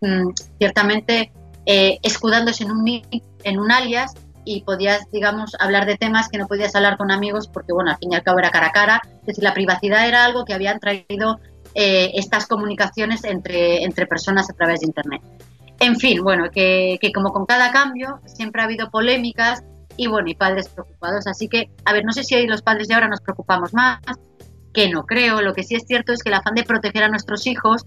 [0.00, 1.32] mm, ciertamente
[1.66, 3.02] eh, escudándose en un,
[3.44, 4.14] en un alias
[4.44, 7.98] y podías, digamos, hablar de temas que no podías hablar con amigos porque, bueno, al
[7.98, 9.02] fin y al cabo era cara a cara.
[9.20, 11.40] Es decir, la privacidad era algo que habían traído
[11.74, 15.22] eh, estas comunicaciones entre, entre personas a través de Internet.
[15.80, 19.62] En fin, bueno, que, que, como con cada cambio siempre ha habido polémicas
[19.96, 21.26] y, bueno, y padres preocupados.
[21.26, 24.00] Así que, a ver, no sé si los padres de ahora nos preocupamos más,
[24.72, 25.40] que no creo.
[25.40, 27.84] Lo que sí es cierto es que el afán de proteger a nuestros hijos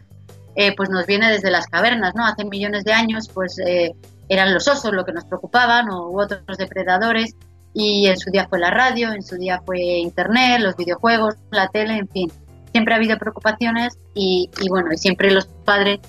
[0.56, 2.26] eh, pues nos viene desde las cavernas, ¿no?
[2.26, 3.94] Hace millones de años, pues eh,
[4.30, 7.36] eran los osos lo que nos preocupaban o u otros depredadores
[7.74, 11.68] y en su día fue la radio, en su día fue internet, los videojuegos, la
[11.68, 12.32] tele, en fin.
[12.72, 16.00] Siempre ha habido preocupaciones y, y bueno, y siempre los padres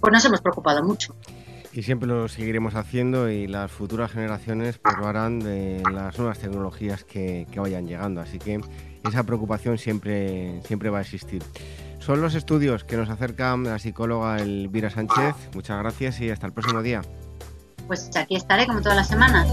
[0.00, 1.14] pues nos hemos preocupado mucho.
[1.72, 6.38] Y siempre lo seguiremos haciendo y las futuras generaciones pues, lo harán de las nuevas
[6.38, 8.20] tecnologías que, que vayan llegando.
[8.20, 8.60] Así que
[9.08, 11.42] esa preocupación siempre, siempre va a existir.
[11.98, 15.34] Son los estudios que nos acercan la psicóloga Elvira Sánchez.
[15.54, 17.02] Muchas gracias y hasta el próximo día.
[17.86, 19.48] Pues aquí estaré como todas las semanas.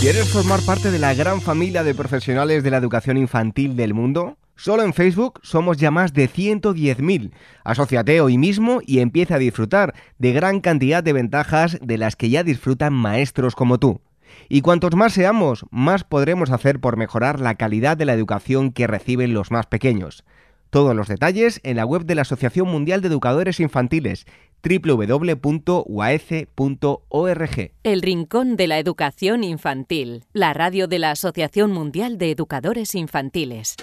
[0.00, 4.36] ¿Quieres formar parte de la gran familia de profesionales de la educación infantil del mundo?
[4.54, 7.32] Solo en Facebook somos ya más de 110.000.
[7.64, 12.30] Asociate hoy mismo y empieza a disfrutar de gran cantidad de ventajas de las que
[12.30, 14.00] ya disfrutan maestros como tú.
[14.48, 18.86] Y cuantos más seamos, más podremos hacer por mejorar la calidad de la educación que
[18.86, 20.24] reciben los más pequeños.
[20.70, 24.26] Todos los detalles en la web de la Asociación Mundial de Educadores Infantiles
[24.62, 25.32] www.uaece.org.
[27.84, 33.76] El Rincón de la Educación Infantil, la radio de la Asociación Mundial de Educadores Infantiles.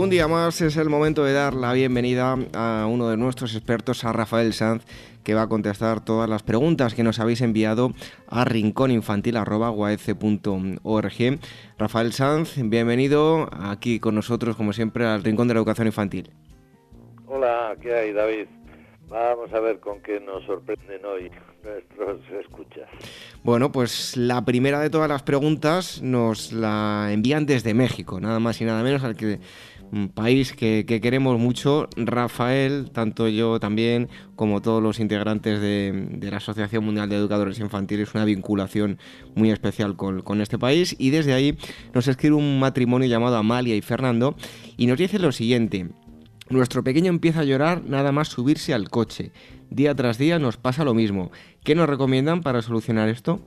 [0.00, 4.04] Un día más es el momento de dar la bienvenida a uno de nuestros expertos,
[4.04, 4.84] a Rafael Sanz,
[5.24, 7.90] que va a contestar todas las preguntas que nos habéis enviado
[8.28, 11.38] a rincóninfantil.org.
[11.78, 16.30] Rafael Sanz, bienvenido aquí con nosotros, como siempre, al Rincón de la Educación Infantil.
[17.26, 18.46] Hola, ¿qué hay, David?
[19.08, 21.28] Vamos a ver con qué nos sorprenden hoy
[21.64, 22.88] nuestros escuchas.
[23.42, 28.60] Bueno, pues la primera de todas las preguntas nos la envían desde México, nada más
[28.60, 29.38] y nada menos al que
[29.92, 31.88] un país que, queremos mucho.
[31.96, 38.14] Rafael, tanto yo también, como todos los integrantes de, la Asociación Mundial de Educadores Infantiles,
[38.14, 38.98] una vinculación
[39.34, 40.94] muy especial con, con, este país.
[40.98, 41.56] Y desde ahí
[41.94, 44.36] nos escribe un matrimonio llamado Amalia y Fernando
[44.76, 45.88] y nos dice lo siguiente.
[46.50, 49.32] Nuestro pequeño empieza a llorar nada más subirse al coche.
[49.70, 51.30] Día tras día nos pasa lo mismo.
[51.62, 53.42] ¿Qué nos recomiendan para solucionar esto?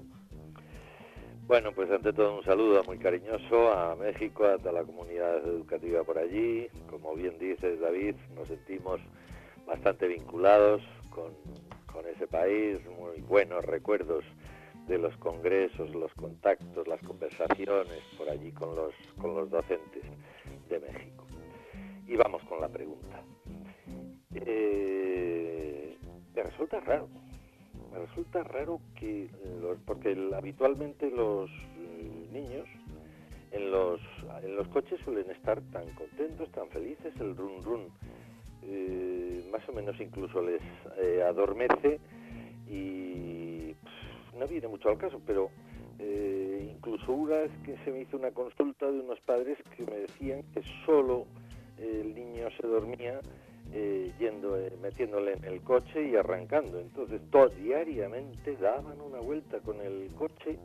[1.51, 6.01] Bueno, pues ante todo un saludo muy cariñoso a México, a toda la comunidad educativa
[6.01, 6.69] por allí.
[6.89, 9.01] Como bien dices, David, nos sentimos
[9.67, 11.33] bastante vinculados con,
[12.15, 14.23] ese país, muy buenos recuerdos
[14.87, 20.03] de los congresos, los contactos, las conversaciones por allí con los, con los docentes
[20.69, 21.25] de México.
[22.07, 23.21] Y vamos con la pregunta.
[24.35, 25.97] Eh,
[26.33, 27.09] me resulta raro
[27.91, 29.29] me resulta raro que
[29.85, 32.67] porque habitualmente los eh, niños
[33.51, 33.99] en los
[34.43, 37.87] en los coches suelen estar tan contentos, tan felices, el run run
[38.63, 40.61] eh, más o menos incluso les
[40.97, 41.99] eh, adormece
[42.69, 43.75] y
[44.37, 45.49] no viene mucho al caso, pero
[46.61, 50.41] incluso una vez que se me hizo una consulta de unos padres que me decían
[50.53, 51.27] que solo
[51.77, 53.19] el niño se dormía
[53.73, 56.79] eh, yendo, eh, metiéndole en el coche y arrancando.
[56.79, 60.57] Entonces, todo, diariamente daban una vuelta con el coche,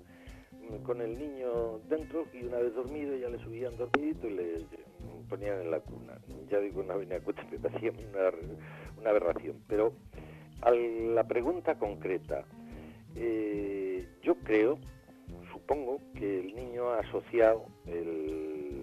[0.53, 4.67] mm, con el niño dentro y una vez dormido ya le subían dormidito y le
[5.29, 6.19] ponían en la cuna.
[6.51, 8.31] Ya digo, una coche me parecía una,
[9.01, 9.63] una aberración.
[9.69, 9.93] Pero
[10.63, 12.45] a la pregunta concreta,
[13.15, 14.79] eh, yo creo,
[15.53, 18.83] supongo que el niño ha asociado el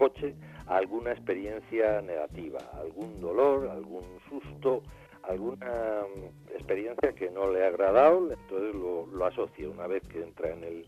[0.00, 0.34] coche
[0.70, 4.82] alguna experiencia negativa, algún dolor, algún susto,
[5.24, 9.68] alguna mm, experiencia que no le ha agradado, entonces lo, asocia.
[9.68, 10.86] Una vez que entra en el,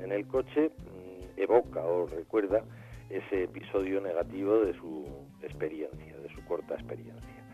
[0.00, 2.62] en el coche, mm, evoca o recuerda
[3.08, 5.06] ese episodio negativo de su
[5.42, 7.44] experiencia, de su corta experiencia.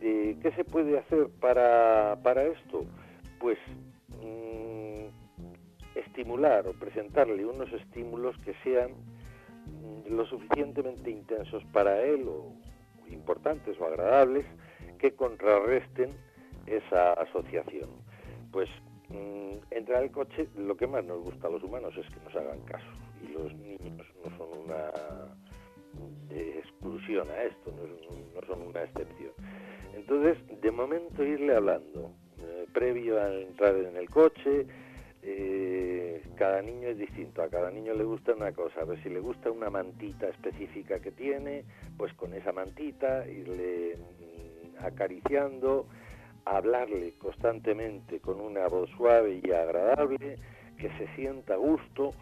[0.00, 2.84] Eh, ¿Qué se puede hacer para, para esto?
[3.38, 3.58] Pues
[4.20, 5.06] mm,
[5.94, 8.90] estimular o presentarle unos estímulos que sean
[10.08, 12.52] lo suficientemente intensos para él o
[13.08, 14.46] importantes o agradables
[14.98, 16.10] que contrarresten
[16.66, 17.88] esa asociación.
[18.52, 18.68] Pues
[19.08, 22.34] mm, entrar al coche, lo que más nos gusta a los humanos es que nos
[22.34, 22.86] hagan caso
[23.22, 24.90] y los niños no son una
[26.30, 29.32] exclusión a esto, no, son una excepción.
[29.94, 34.66] Entonces, de momento irle hablando, eh, previo a entrar en el coche,
[35.28, 39.18] eh, cada niño es distinto, a cada niño le gusta una cosa, ver si le
[39.18, 41.64] gusta una mantita específica que tiene,
[41.96, 45.88] pues con esa mantita irle mm, acariciando,
[46.44, 50.38] hablarle constantemente con una voz suave y agradable,
[50.78, 52.12] que se sienta a gusto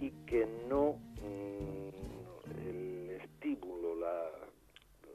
[0.00, 4.28] y que no mm, el estímulo, la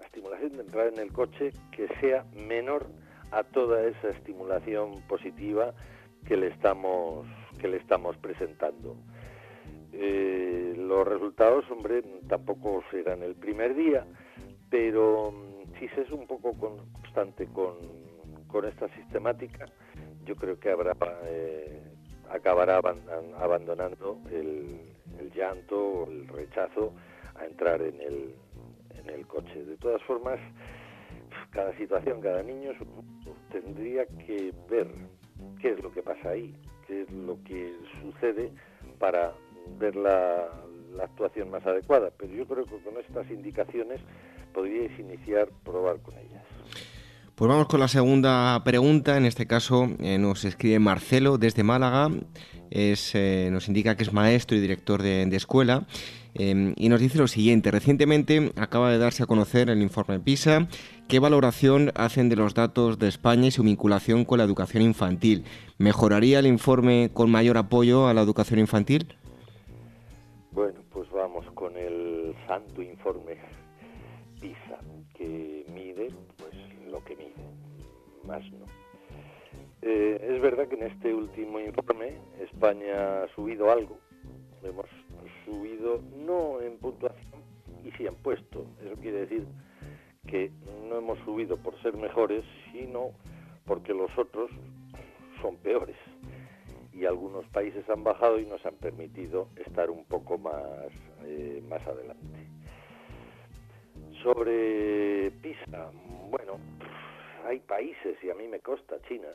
[0.03, 2.87] estimulación de entrar en el coche, que sea menor
[3.31, 5.73] a toda esa estimulación positiva
[6.25, 7.25] que le estamos
[7.57, 8.95] que le estamos presentando.
[9.91, 14.05] Eh, los resultados, hombre, tampoco serán el primer día,
[14.69, 17.75] pero mm, si se es un poco constante con,
[18.47, 19.65] con esta sistemática,
[20.25, 20.95] yo creo que habrá
[21.25, 21.81] eh,
[22.29, 22.81] acabará
[23.39, 24.81] abandonando el,
[25.19, 26.93] el llanto, el rechazo
[27.35, 28.35] a entrar en el,
[28.97, 29.63] en el coche.
[29.63, 30.39] De todas formas,
[31.51, 32.71] cada situación, cada niño
[33.51, 34.87] tendría que ver
[35.61, 36.53] qué es lo que pasa ahí,
[36.87, 38.51] qué es lo que sucede
[38.99, 39.33] para
[39.79, 40.47] ver la,
[40.95, 42.11] la actuación más adecuada.
[42.17, 44.01] Pero yo creo que con estas indicaciones
[44.53, 46.43] podríais iniciar, probar con ellas.
[47.35, 49.15] Pues vamos con la segunda pregunta.
[49.15, 52.09] En este caso eh, nos escribe Marcelo desde Málaga.
[52.71, 55.85] Es, eh, nos indica que es maestro y director de, escuela.
[56.33, 57.69] Em, y nos dice lo siguiente.
[57.69, 60.67] Recientemente acaba de darse a conocer el informe PISA.
[61.07, 65.45] ¿Qué valoración hacen de los datos de España y su vinculación con la educación infantil?
[65.77, 69.15] ¿Mejoraría el informe con mayor apoyo a la educación infantil?
[70.51, 73.37] Bueno, pues vamos con el santo informe
[74.41, 74.79] PISA,
[75.13, 76.09] que mide
[76.91, 77.33] lo que mide,
[78.25, 78.65] más no.
[79.83, 83.97] Eh, es verdad que en este último informe España ha subido algo,
[84.61, 84.87] hemos
[85.45, 87.41] subido no en puntuación
[87.85, 89.47] y sí en puesto, eso quiere decir
[90.27, 90.51] que
[90.87, 93.11] no hemos subido por ser mejores, sino
[93.65, 94.51] porque los otros
[95.41, 95.95] son peores
[96.93, 100.87] y algunos países han bajado y nos han permitido estar un poco más,
[101.25, 102.47] eh, más adelante.
[104.23, 105.91] Sobre PISA,
[106.31, 106.57] bueno,
[107.45, 109.27] hay países, y a mí me consta, China,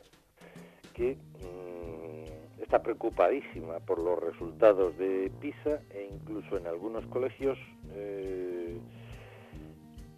[0.93, 7.57] que mm, está preocupadísima por los resultados de PISA e incluso en algunos colegios
[7.93, 8.77] eh,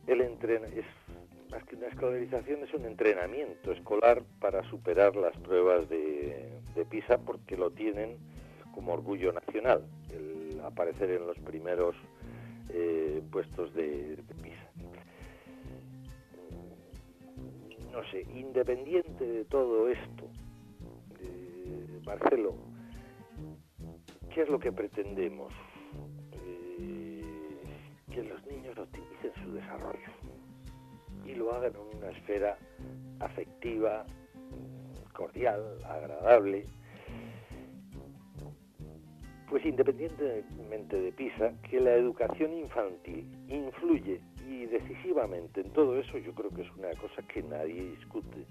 [0.07, 0.85] el es
[1.51, 6.51] más que una escolarización es un entrenamiento escolar para superar las pruebas de,
[6.89, 8.17] PISA porque lo tienen
[8.73, 11.95] como orgullo nacional el aparecer en los primeros
[12.69, 14.55] eh, puestos de PISA.
[17.95, 20.29] no sé, independiente de todo esto,
[22.05, 22.53] Marcelo,
[24.33, 25.53] ¿qué es lo que pretendemos?
[28.15, 30.09] Que los niños optimicen su desarrollo
[31.25, 32.57] y lo hagan en una esfera
[33.19, 34.05] afectiva,
[35.11, 36.63] cordial, agradable.
[39.49, 46.33] Pues independientemente de PISA, que la educación infantil influye y decisivamente en todo eso yo
[46.33, 48.45] creo que es una cosa que nadie discute.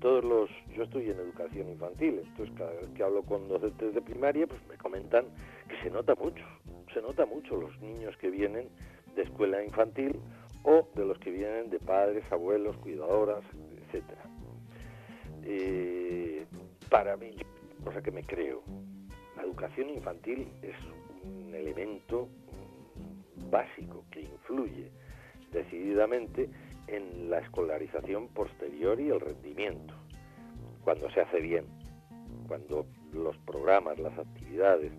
[0.00, 4.00] Todos los, yo estoy en educación infantil, entonces cada vez que hablo con docentes de
[4.00, 5.26] primaria, pues me comentan
[5.68, 6.42] que se nota mucho,
[6.92, 8.68] se nota mucho los niños que vienen
[9.14, 10.18] de escuela infantil
[10.62, 13.42] o de los que vienen de padres, abuelos, cuidadoras,
[13.86, 14.22] etcétera.
[15.44, 16.46] Eh,
[16.90, 17.36] para mí,
[17.84, 18.62] cosa que me creo,
[19.36, 20.76] la educación infantil es
[21.24, 22.28] un elemento
[23.50, 24.90] básico que influye
[25.52, 26.48] decididamente
[26.86, 29.94] en la escolarización posterior y el rendimiento,
[30.82, 31.66] cuando se hace bien,
[32.46, 34.92] cuando los programas, las actividades,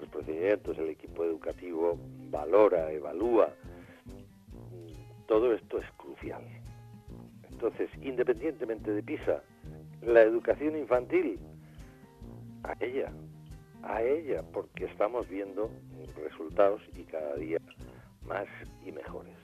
[0.00, 1.98] los procedimientos, el equipo educativo
[2.30, 3.50] valora, evalúa,
[5.26, 6.42] todo esto es crucial.
[7.50, 9.42] Entonces, independientemente de PISA,
[10.02, 11.38] la educación infantil,
[12.64, 13.12] a ella,
[13.82, 15.70] a ella, porque estamos viendo
[16.16, 17.58] resultados y cada día
[18.26, 18.46] más
[18.86, 19.34] y mejores.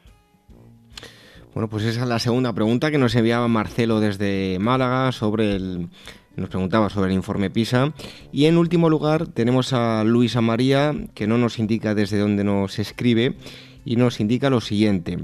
[1.55, 5.89] Bueno, pues esa es la segunda pregunta que nos enviaba Marcelo desde Málaga sobre el,
[6.37, 7.93] nos preguntaba sobre el informe PISA.
[8.33, 12.79] Y en último lugar tenemos a Luisa María, que no nos indica desde dónde nos
[12.79, 13.37] escribe,
[13.85, 15.19] y nos indica lo siguiente.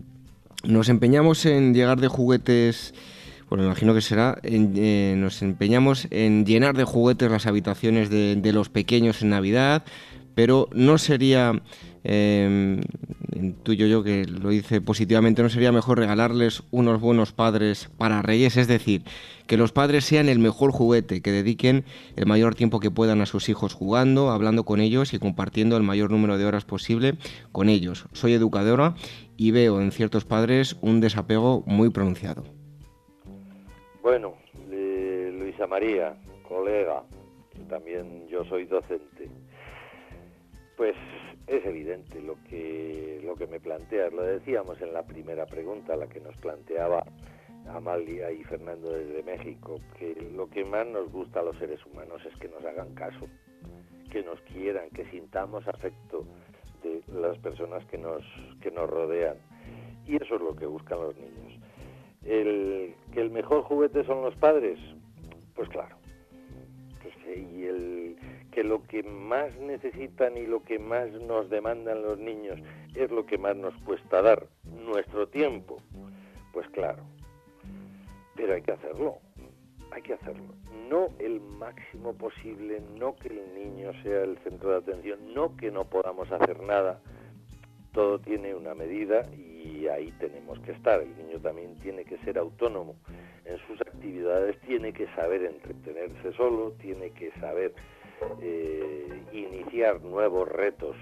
[0.64, 2.94] Nos empeñamos en llegar de juguetes,
[3.48, 8.52] bueno, imagino que será, eh, nos empeñamos en llenar de juguetes las habitaciones de, de
[8.52, 9.84] los pequeños en Navidad,
[10.34, 11.60] pero no sería
[12.04, 12.80] eh,
[13.34, 18.56] intuyo yo que lo dice positivamente, ¿no sería mejor regalarles unos buenos padres para reyes?
[18.56, 19.02] Es decir,
[19.46, 21.84] que los padres sean el mejor juguete, que dediquen
[22.16, 25.82] el mayor tiempo que puedan a sus hijos jugando, hablando con ellos y compartiendo el
[25.82, 27.14] mayor número de horas posible
[27.52, 28.06] con ellos.
[28.12, 28.94] Soy educadora
[29.36, 32.44] y veo en ciertos padres un desapego muy pronunciado.
[34.02, 34.34] Bueno,
[35.52, 36.14] Luisa María,
[36.48, 37.02] colega,
[37.68, 39.28] también yo soy docente.
[41.52, 44.10] Es evidente lo que, lo que me planteas.
[44.10, 47.04] Lo decíamos en la primera pregunta, la que nos planteaba
[47.68, 52.24] Amalia y Fernando desde México, que lo que más nos gusta a los seres humanos
[52.24, 53.28] es que nos hagan caso,
[54.10, 56.24] que nos quieran, que sintamos afecto
[56.82, 58.24] de las personas que nos,
[58.62, 59.36] que nos rodean.
[60.06, 61.60] Y eso es lo que buscan los niños.
[62.24, 64.78] El, ¿Que el mejor juguete son los padres?
[65.54, 65.96] Pues claro.
[67.02, 68.16] Pues, y el,
[68.52, 72.60] que lo que más necesitan y lo que más nos demandan los niños
[72.94, 75.82] es lo que más nos cuesta dar, nuestro tiempo.
[76.52, 77.02] Pues claro,
[78.36, 79.18] pero hay que hacerlo.
[79.90, 80.54] hay que hacerlo.
[80.88, 85.70] No el máximo posible, no que el niño sea el centro de atención, no que
[85.70, 87.00] no podamos hacer nada.
[87.92, 91.00] Todo tiene una medida y ahí tenemos que estar.
[91.00, 92.96] El niño también tiene que ser autónomo
[93.44, 97.74] en sus actividades, tiene que saber entretenerse solo, tiene que saber
[98.40, 100.96] eh, iniciar nuevos retos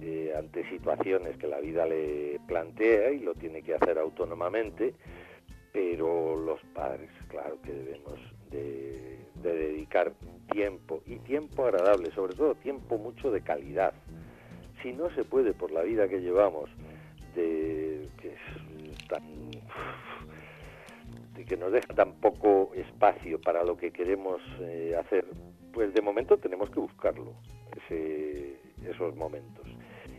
[0.00, 4.94] eh, ante situaciones que la vida le plantea y lo tiene que hacer autónomamente
[5.72, 8.18] pero los padres, claro que debemos
[8.50, 10.12] de, dedicar
[10.50, 13.94] tiempo y tiempo agradable, sobre todo tiempo mucho de calidad.
[14.82, 16.68] Si no se puede por la vida que llevamos,
[17.36, 19.22] de que es tan
[21.46, 25.24] que nos deja tan poco espacio para lo que queremos eh, hacer,
[25.72, 27.34] pues de momento tenemos que buscarlo,
[27.88, 29.66] esos momentos.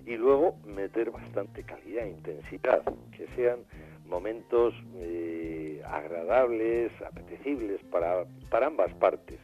[0.05, 2.83] Y luego meter bastante calidad, intensidad,
[3.15, 3.59] que sean
[4.05, 9.39] momentos eh, agradables, apetecibles para, para ambas partes.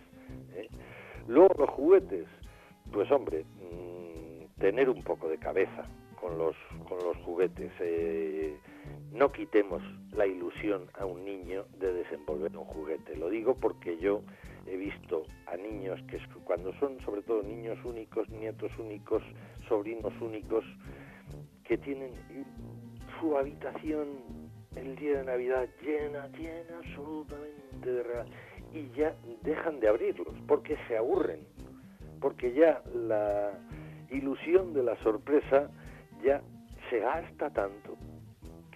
[0.55, 0.67] ¿eh?
[1.27, 2.25] Luego los juguetes,
[2.91, 5.85] pues hombre, mm, tener un poco de cabeza
[6.19, 6.55] con los,
[6.87, 7.71] con los juguetes.
[7.79, 8.57] Eh,
[9.13, 9.81] no quitemos
[10.11, 13.15] la ilusión a un niño de desenvolver un juguete.
[13.15, 14.21] Lo digo porque yo
[14.67, 19.23] he visto a niños que cuando son sobre todo niños únicos, nietos únicos,
[19.67, 20.65] sobrinos únicos,
[21.63, 22.11] que tienen
[23.19, 24.07] su habitación
[24.75, 28.31] el día de Navidad llena, llena absolutamente de regalos
[28.73, 31.39] y ya dejan de abrirlos porque se aburren,
[32.19, 33.53] porque ya la
[34.11, 35.69] ilusión de la sorpresa
[36.23, 36.41] ya
[36.89, 37.97] se gasta tanto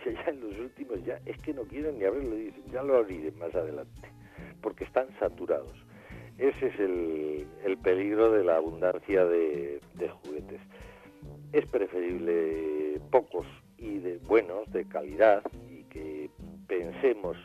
[0.03, 2.97] que ya en los últimos ya es que no quieren ni abrirlo, dicen, ya lo
[2.97, 4.09] abriré más adelante,
[4.61, 5.73] porque están saturados.
[6.37, 10.61] Ese es el, el peligro de la abundancia de, de juguetes.
[11.53, 13.45] Es preferible pocos
[13.77, 15.43] y de buenos, de calidad,
[15.89, 16.29] que
[16.67, 17.37] pensemos,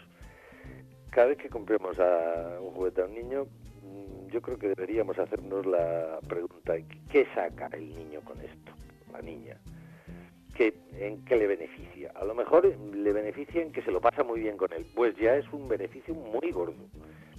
[1.11, 3.47] cada vez que compremos a un juguete a un niño,
[3.83, 6.75] mm, yo creo que deberíamos hacernos la pregunta,
[7.11, 8.73] ¿qué saca el niño con esto?
[9.13, 9.59] La niña.
[10.57, 12.13] ¿Qué, ¿En qué le beneficia?
[12.15, 14.87] A lo mejor le beneficia en que se lo pasa muy bien con él.
[14.95, 16.89] Pues ya es un beneficio muy gordo.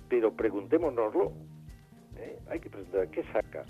[0.08, 1.32] Pero preguntémonoslo.
[2.18, 2.38] ¿eh?
[2.50, 3.66] Hay que preguntar, ¿qué saca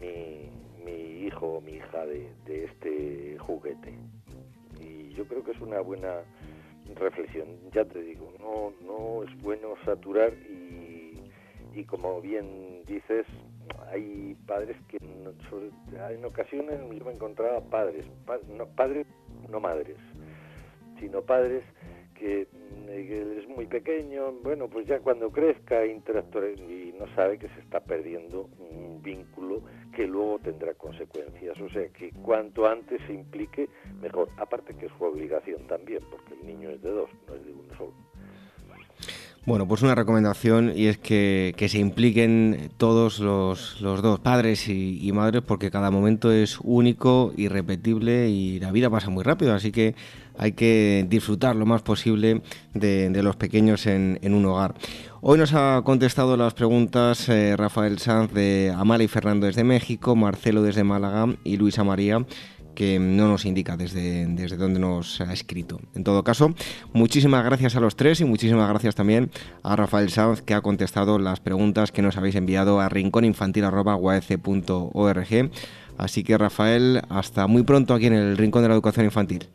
[0.00, 0.50] mi,
[0.82, 3.98] mi hijo o mi hija de, de este juguete?
[4.80, 6.22] Y yo creo que es una buena
[6.94, 7.48] reflexión.
[7.72, 11.20] Ya te digo, no, no es bueno saturar y,
[11.74, 13.26] y como bien dices,
[13.90, 18.04] hay padres que en ocasiones yo me encontraba padres,
[18.48, 19.06] no, padres
[19.48, 19.96] no madres,
[21.00, 21.64] sino padres
[22.14, 22.46] que,
[22.86, 27.60] que, es muy pequeño, bueno, pues ya cuando crezca interactuará y no sabe que se
[27.60, 29.62] está perdiendo un vínculo
[29.94, 31.60] que luego tendrá consecuencias.
[31.60, 33.68] O sea que cuanto antes se implique,
[34.00, 34.28] mejor.
[34.36, 37.52] Aparte que es su obligación también, porque el niño es de dos, no es de
[37.52, 38.03] uno solo.
[39.46, 45.42] Bueno, pues una recomendación y es que, se impliquen todos los, dos, padres y, madres,
[45.42, 49.94] porque cada momento es único, irrepetible y la vida pasa muy rápido, así que
[50.38, 52.40] hay que disfrutar lo más posible
[52.72, 54.76] de, los pequeños en, un hogar.
[55.20, 60.16] Hoy nos ha contestado las preguntas eh, Rafael Sanz de Amala y Fernando desde México,
[60.16, 62.24] Marcelo desde Málaga y Luisa María
[62.74, 65.78] que no nos indica desde, desde dónde nos ha escrito.
[65.94, 66.54] En todo caso,
[66.92, 69.30] muchísimas gracias a los tres y muchísimas gracias también
[69.62, 75.50] a Rafael Sanz que ha contestado las preguntas que nos habéis enviado a rincóninfantil.org.
[75.96, 79.46] Así que Rafael, hasta muy pronto aquí en el Rincón de la Educación Infantil.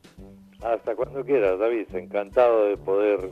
[0.61, 1.87] Hasta cuando quieras, David.
[1.93, 3.29] Encantado de poder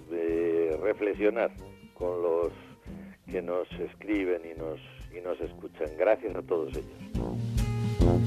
[0.82, 1.52] reflexionar
[1.94, 2.52] con los
[3.30, 4.80] que nos escriben y nos,
[5.16, 5.88] y nos escuchan.
[5.98, 8.27] Gracias a todos ellos.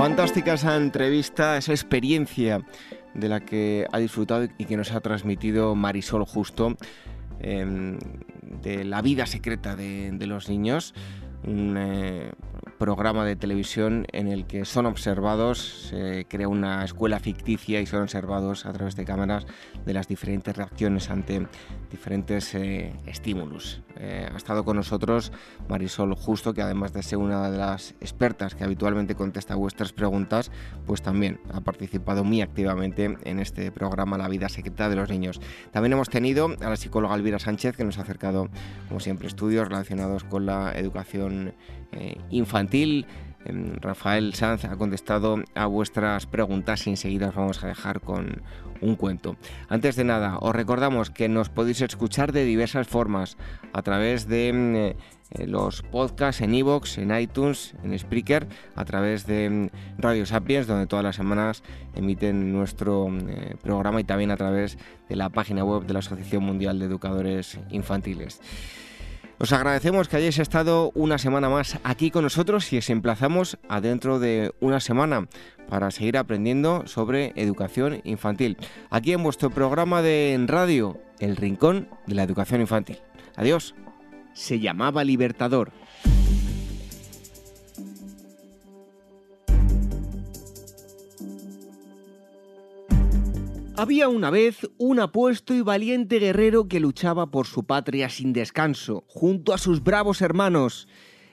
[0.00, 2.62] Fantástica esa entrevista, esa experiencia
[3.12, 6.74] de la que ha disfrutado y que nos ha transmitido Marisol Justo,
[7.40, 7.98] em,
[8.62, 10.94] de la vida secreta de, los niños,
[11.44, 12.32] un eh,
[12.80, 18.00] programa de televisión en el que son observados, se crea una escuela ficticia y son
[18.00, 19.46] observados a través de cámaras
[19.84, 21.46] de las diferentes reacciones ante
[21.90, 23.82] diferentes eh, estímulos.
[23.96, 25.30] Eh, ha estado con nosotros
[25.68, 30.50] Marisol Justo, que además de ser una de las expertas que habitualmente contesta vuestras preguntas,
[30.86, 35.38] pues también ha participado muy activamente en este programa La vida secreta de los niños.
[35.70, 38.48] También hemos tenido a la psicóloga Elvira Sánchez, que nos ha acercado,
[38.88, 41.52] como siempre, estudios relacionados con la educación
[41.92, 43.06] eh, infantil.
[43.44, 48.42] Em, Rafael Sanz ha contestado a vuestras preguntas y enseguida os vamos a dejar con
[48.82, 49.36] un cuento.
[49.68, 53.36] Antes de nada, os recordamos que nos podéis escuchar de diversas formas
[53.72, 54.74] a través de mm,
[55.38, 59.68] eh, los podcasts en iVoox, en iTunes, en Spreaker, a través de mm,
[59.98, 61.62] Radio Sapiens, donde todas las semanas
[61.94, 63.08] emiten nuestro
[63.62, 64.76] programa y también a través
[65.08, 68.40] de la página web de la Asociación Mundial de Educadores Infantiles.
[69.40, 73.80] Os agradecemos que hayáis estado una semana más aquí con nosotros y os emplazamos a
[73.80, 75.28] dentro de una semana
[75.66, 78.58] para seguir aprendiendo sobre educación infantil.
[78.90, 82.98] Aquí en vuestro programa de radio, El Rincón de la Educación Infantil.
[83.34, 83.74] Adiós.
[84.34, 85.72] Se llamaba Libertador.
[93.80, 99.04] Había una vez un apuesto y valiente guerrero que luchaba por su patria sin descanso,
[99.06, 100.86] junto a sus bravos hermanos.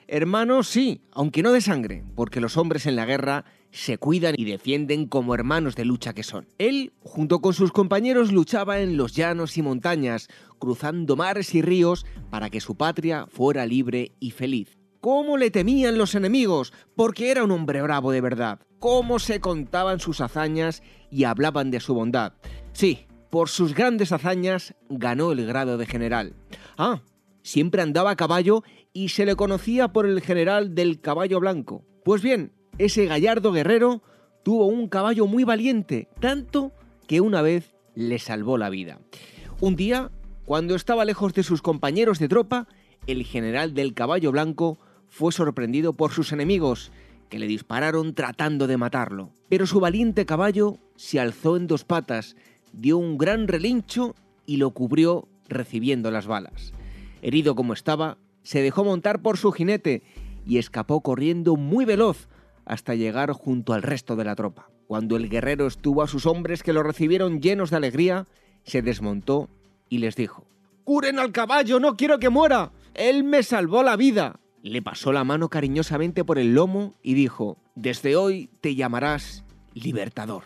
[0.06, 4.46] Hermanos sí, aunque no de sangre, porque los hombres en la guerra se cuidan y
[4.46, 6.46] defienden como hermanos de lucha que son.
[6.56, 10.28] Él, junto con sus compañeros, luchaba en los llanos y montañas,
[10.58, 14.77] cruzando mares y ríos para que su patria fuera libre y feliz.
[15.00, 16.72] ¿Cómo le temían los enemigos?
[16.96, 21.80] Porque era un hombre bravo de verdad cómo se contaban sus hazañas y hablaban de
[21.80, 22.34] su bondad.
[22.72, 26.34] Sí, por sus grandes hazañas ganó el grado de general.
[26.76, 27.02] Ah,
[27.42, 31.84] siempre andaba a caballo y se le conocía por el general del caballo blanco.
[32.04, 34.02] Pues bien, ese gallardo guerrero
[34.44, 36.72] tuvo un caballo muy valiente, tanto
[37.06, 39.00] que una vez le salvó la vida.
[39.60, 40.10] Un día,
[40.44, 42.68] cuando estaba lejos de sus compañeros de tropa,
[43.06, 44.78] el general del caballo blanco
[45.08, 46.92] fue sorprendido por sus enemigos
[47.28, 49.30] que le dispararon tratando de matarlo.
[49.48, 52.36] Pero su valiente caballo se alzó en dos patas,
[52.72, 54.14] dio un gran relincho
[54.46, 56.72] y lo cubrió recibiendo las balas.
[57.22, 60.02] Herido como estaba, se dejó montar por su jinete
[60.46, 62.28] y escapó corriendo muy veloz
[62.64, 64.70] hasta llegar junto al resto de la tropa.
[64.86, 68.26] Cuando el guerrero estuvo a sus hombres que lo recibieron llenos de alegría,
[68.64, 69.50] se desmontó
[69.88, 70.46] y les dijo,
[70.84, 72.72] ¡Curen al caballo, no quiero que muera!
[72.94, 74.40] Él me salvó la vida.
[74.62, 79.44] Le pasó la mano cariñosamente por el lomo y dijo, desde hoy te llamarás
[79.74, 80.44] Libertador.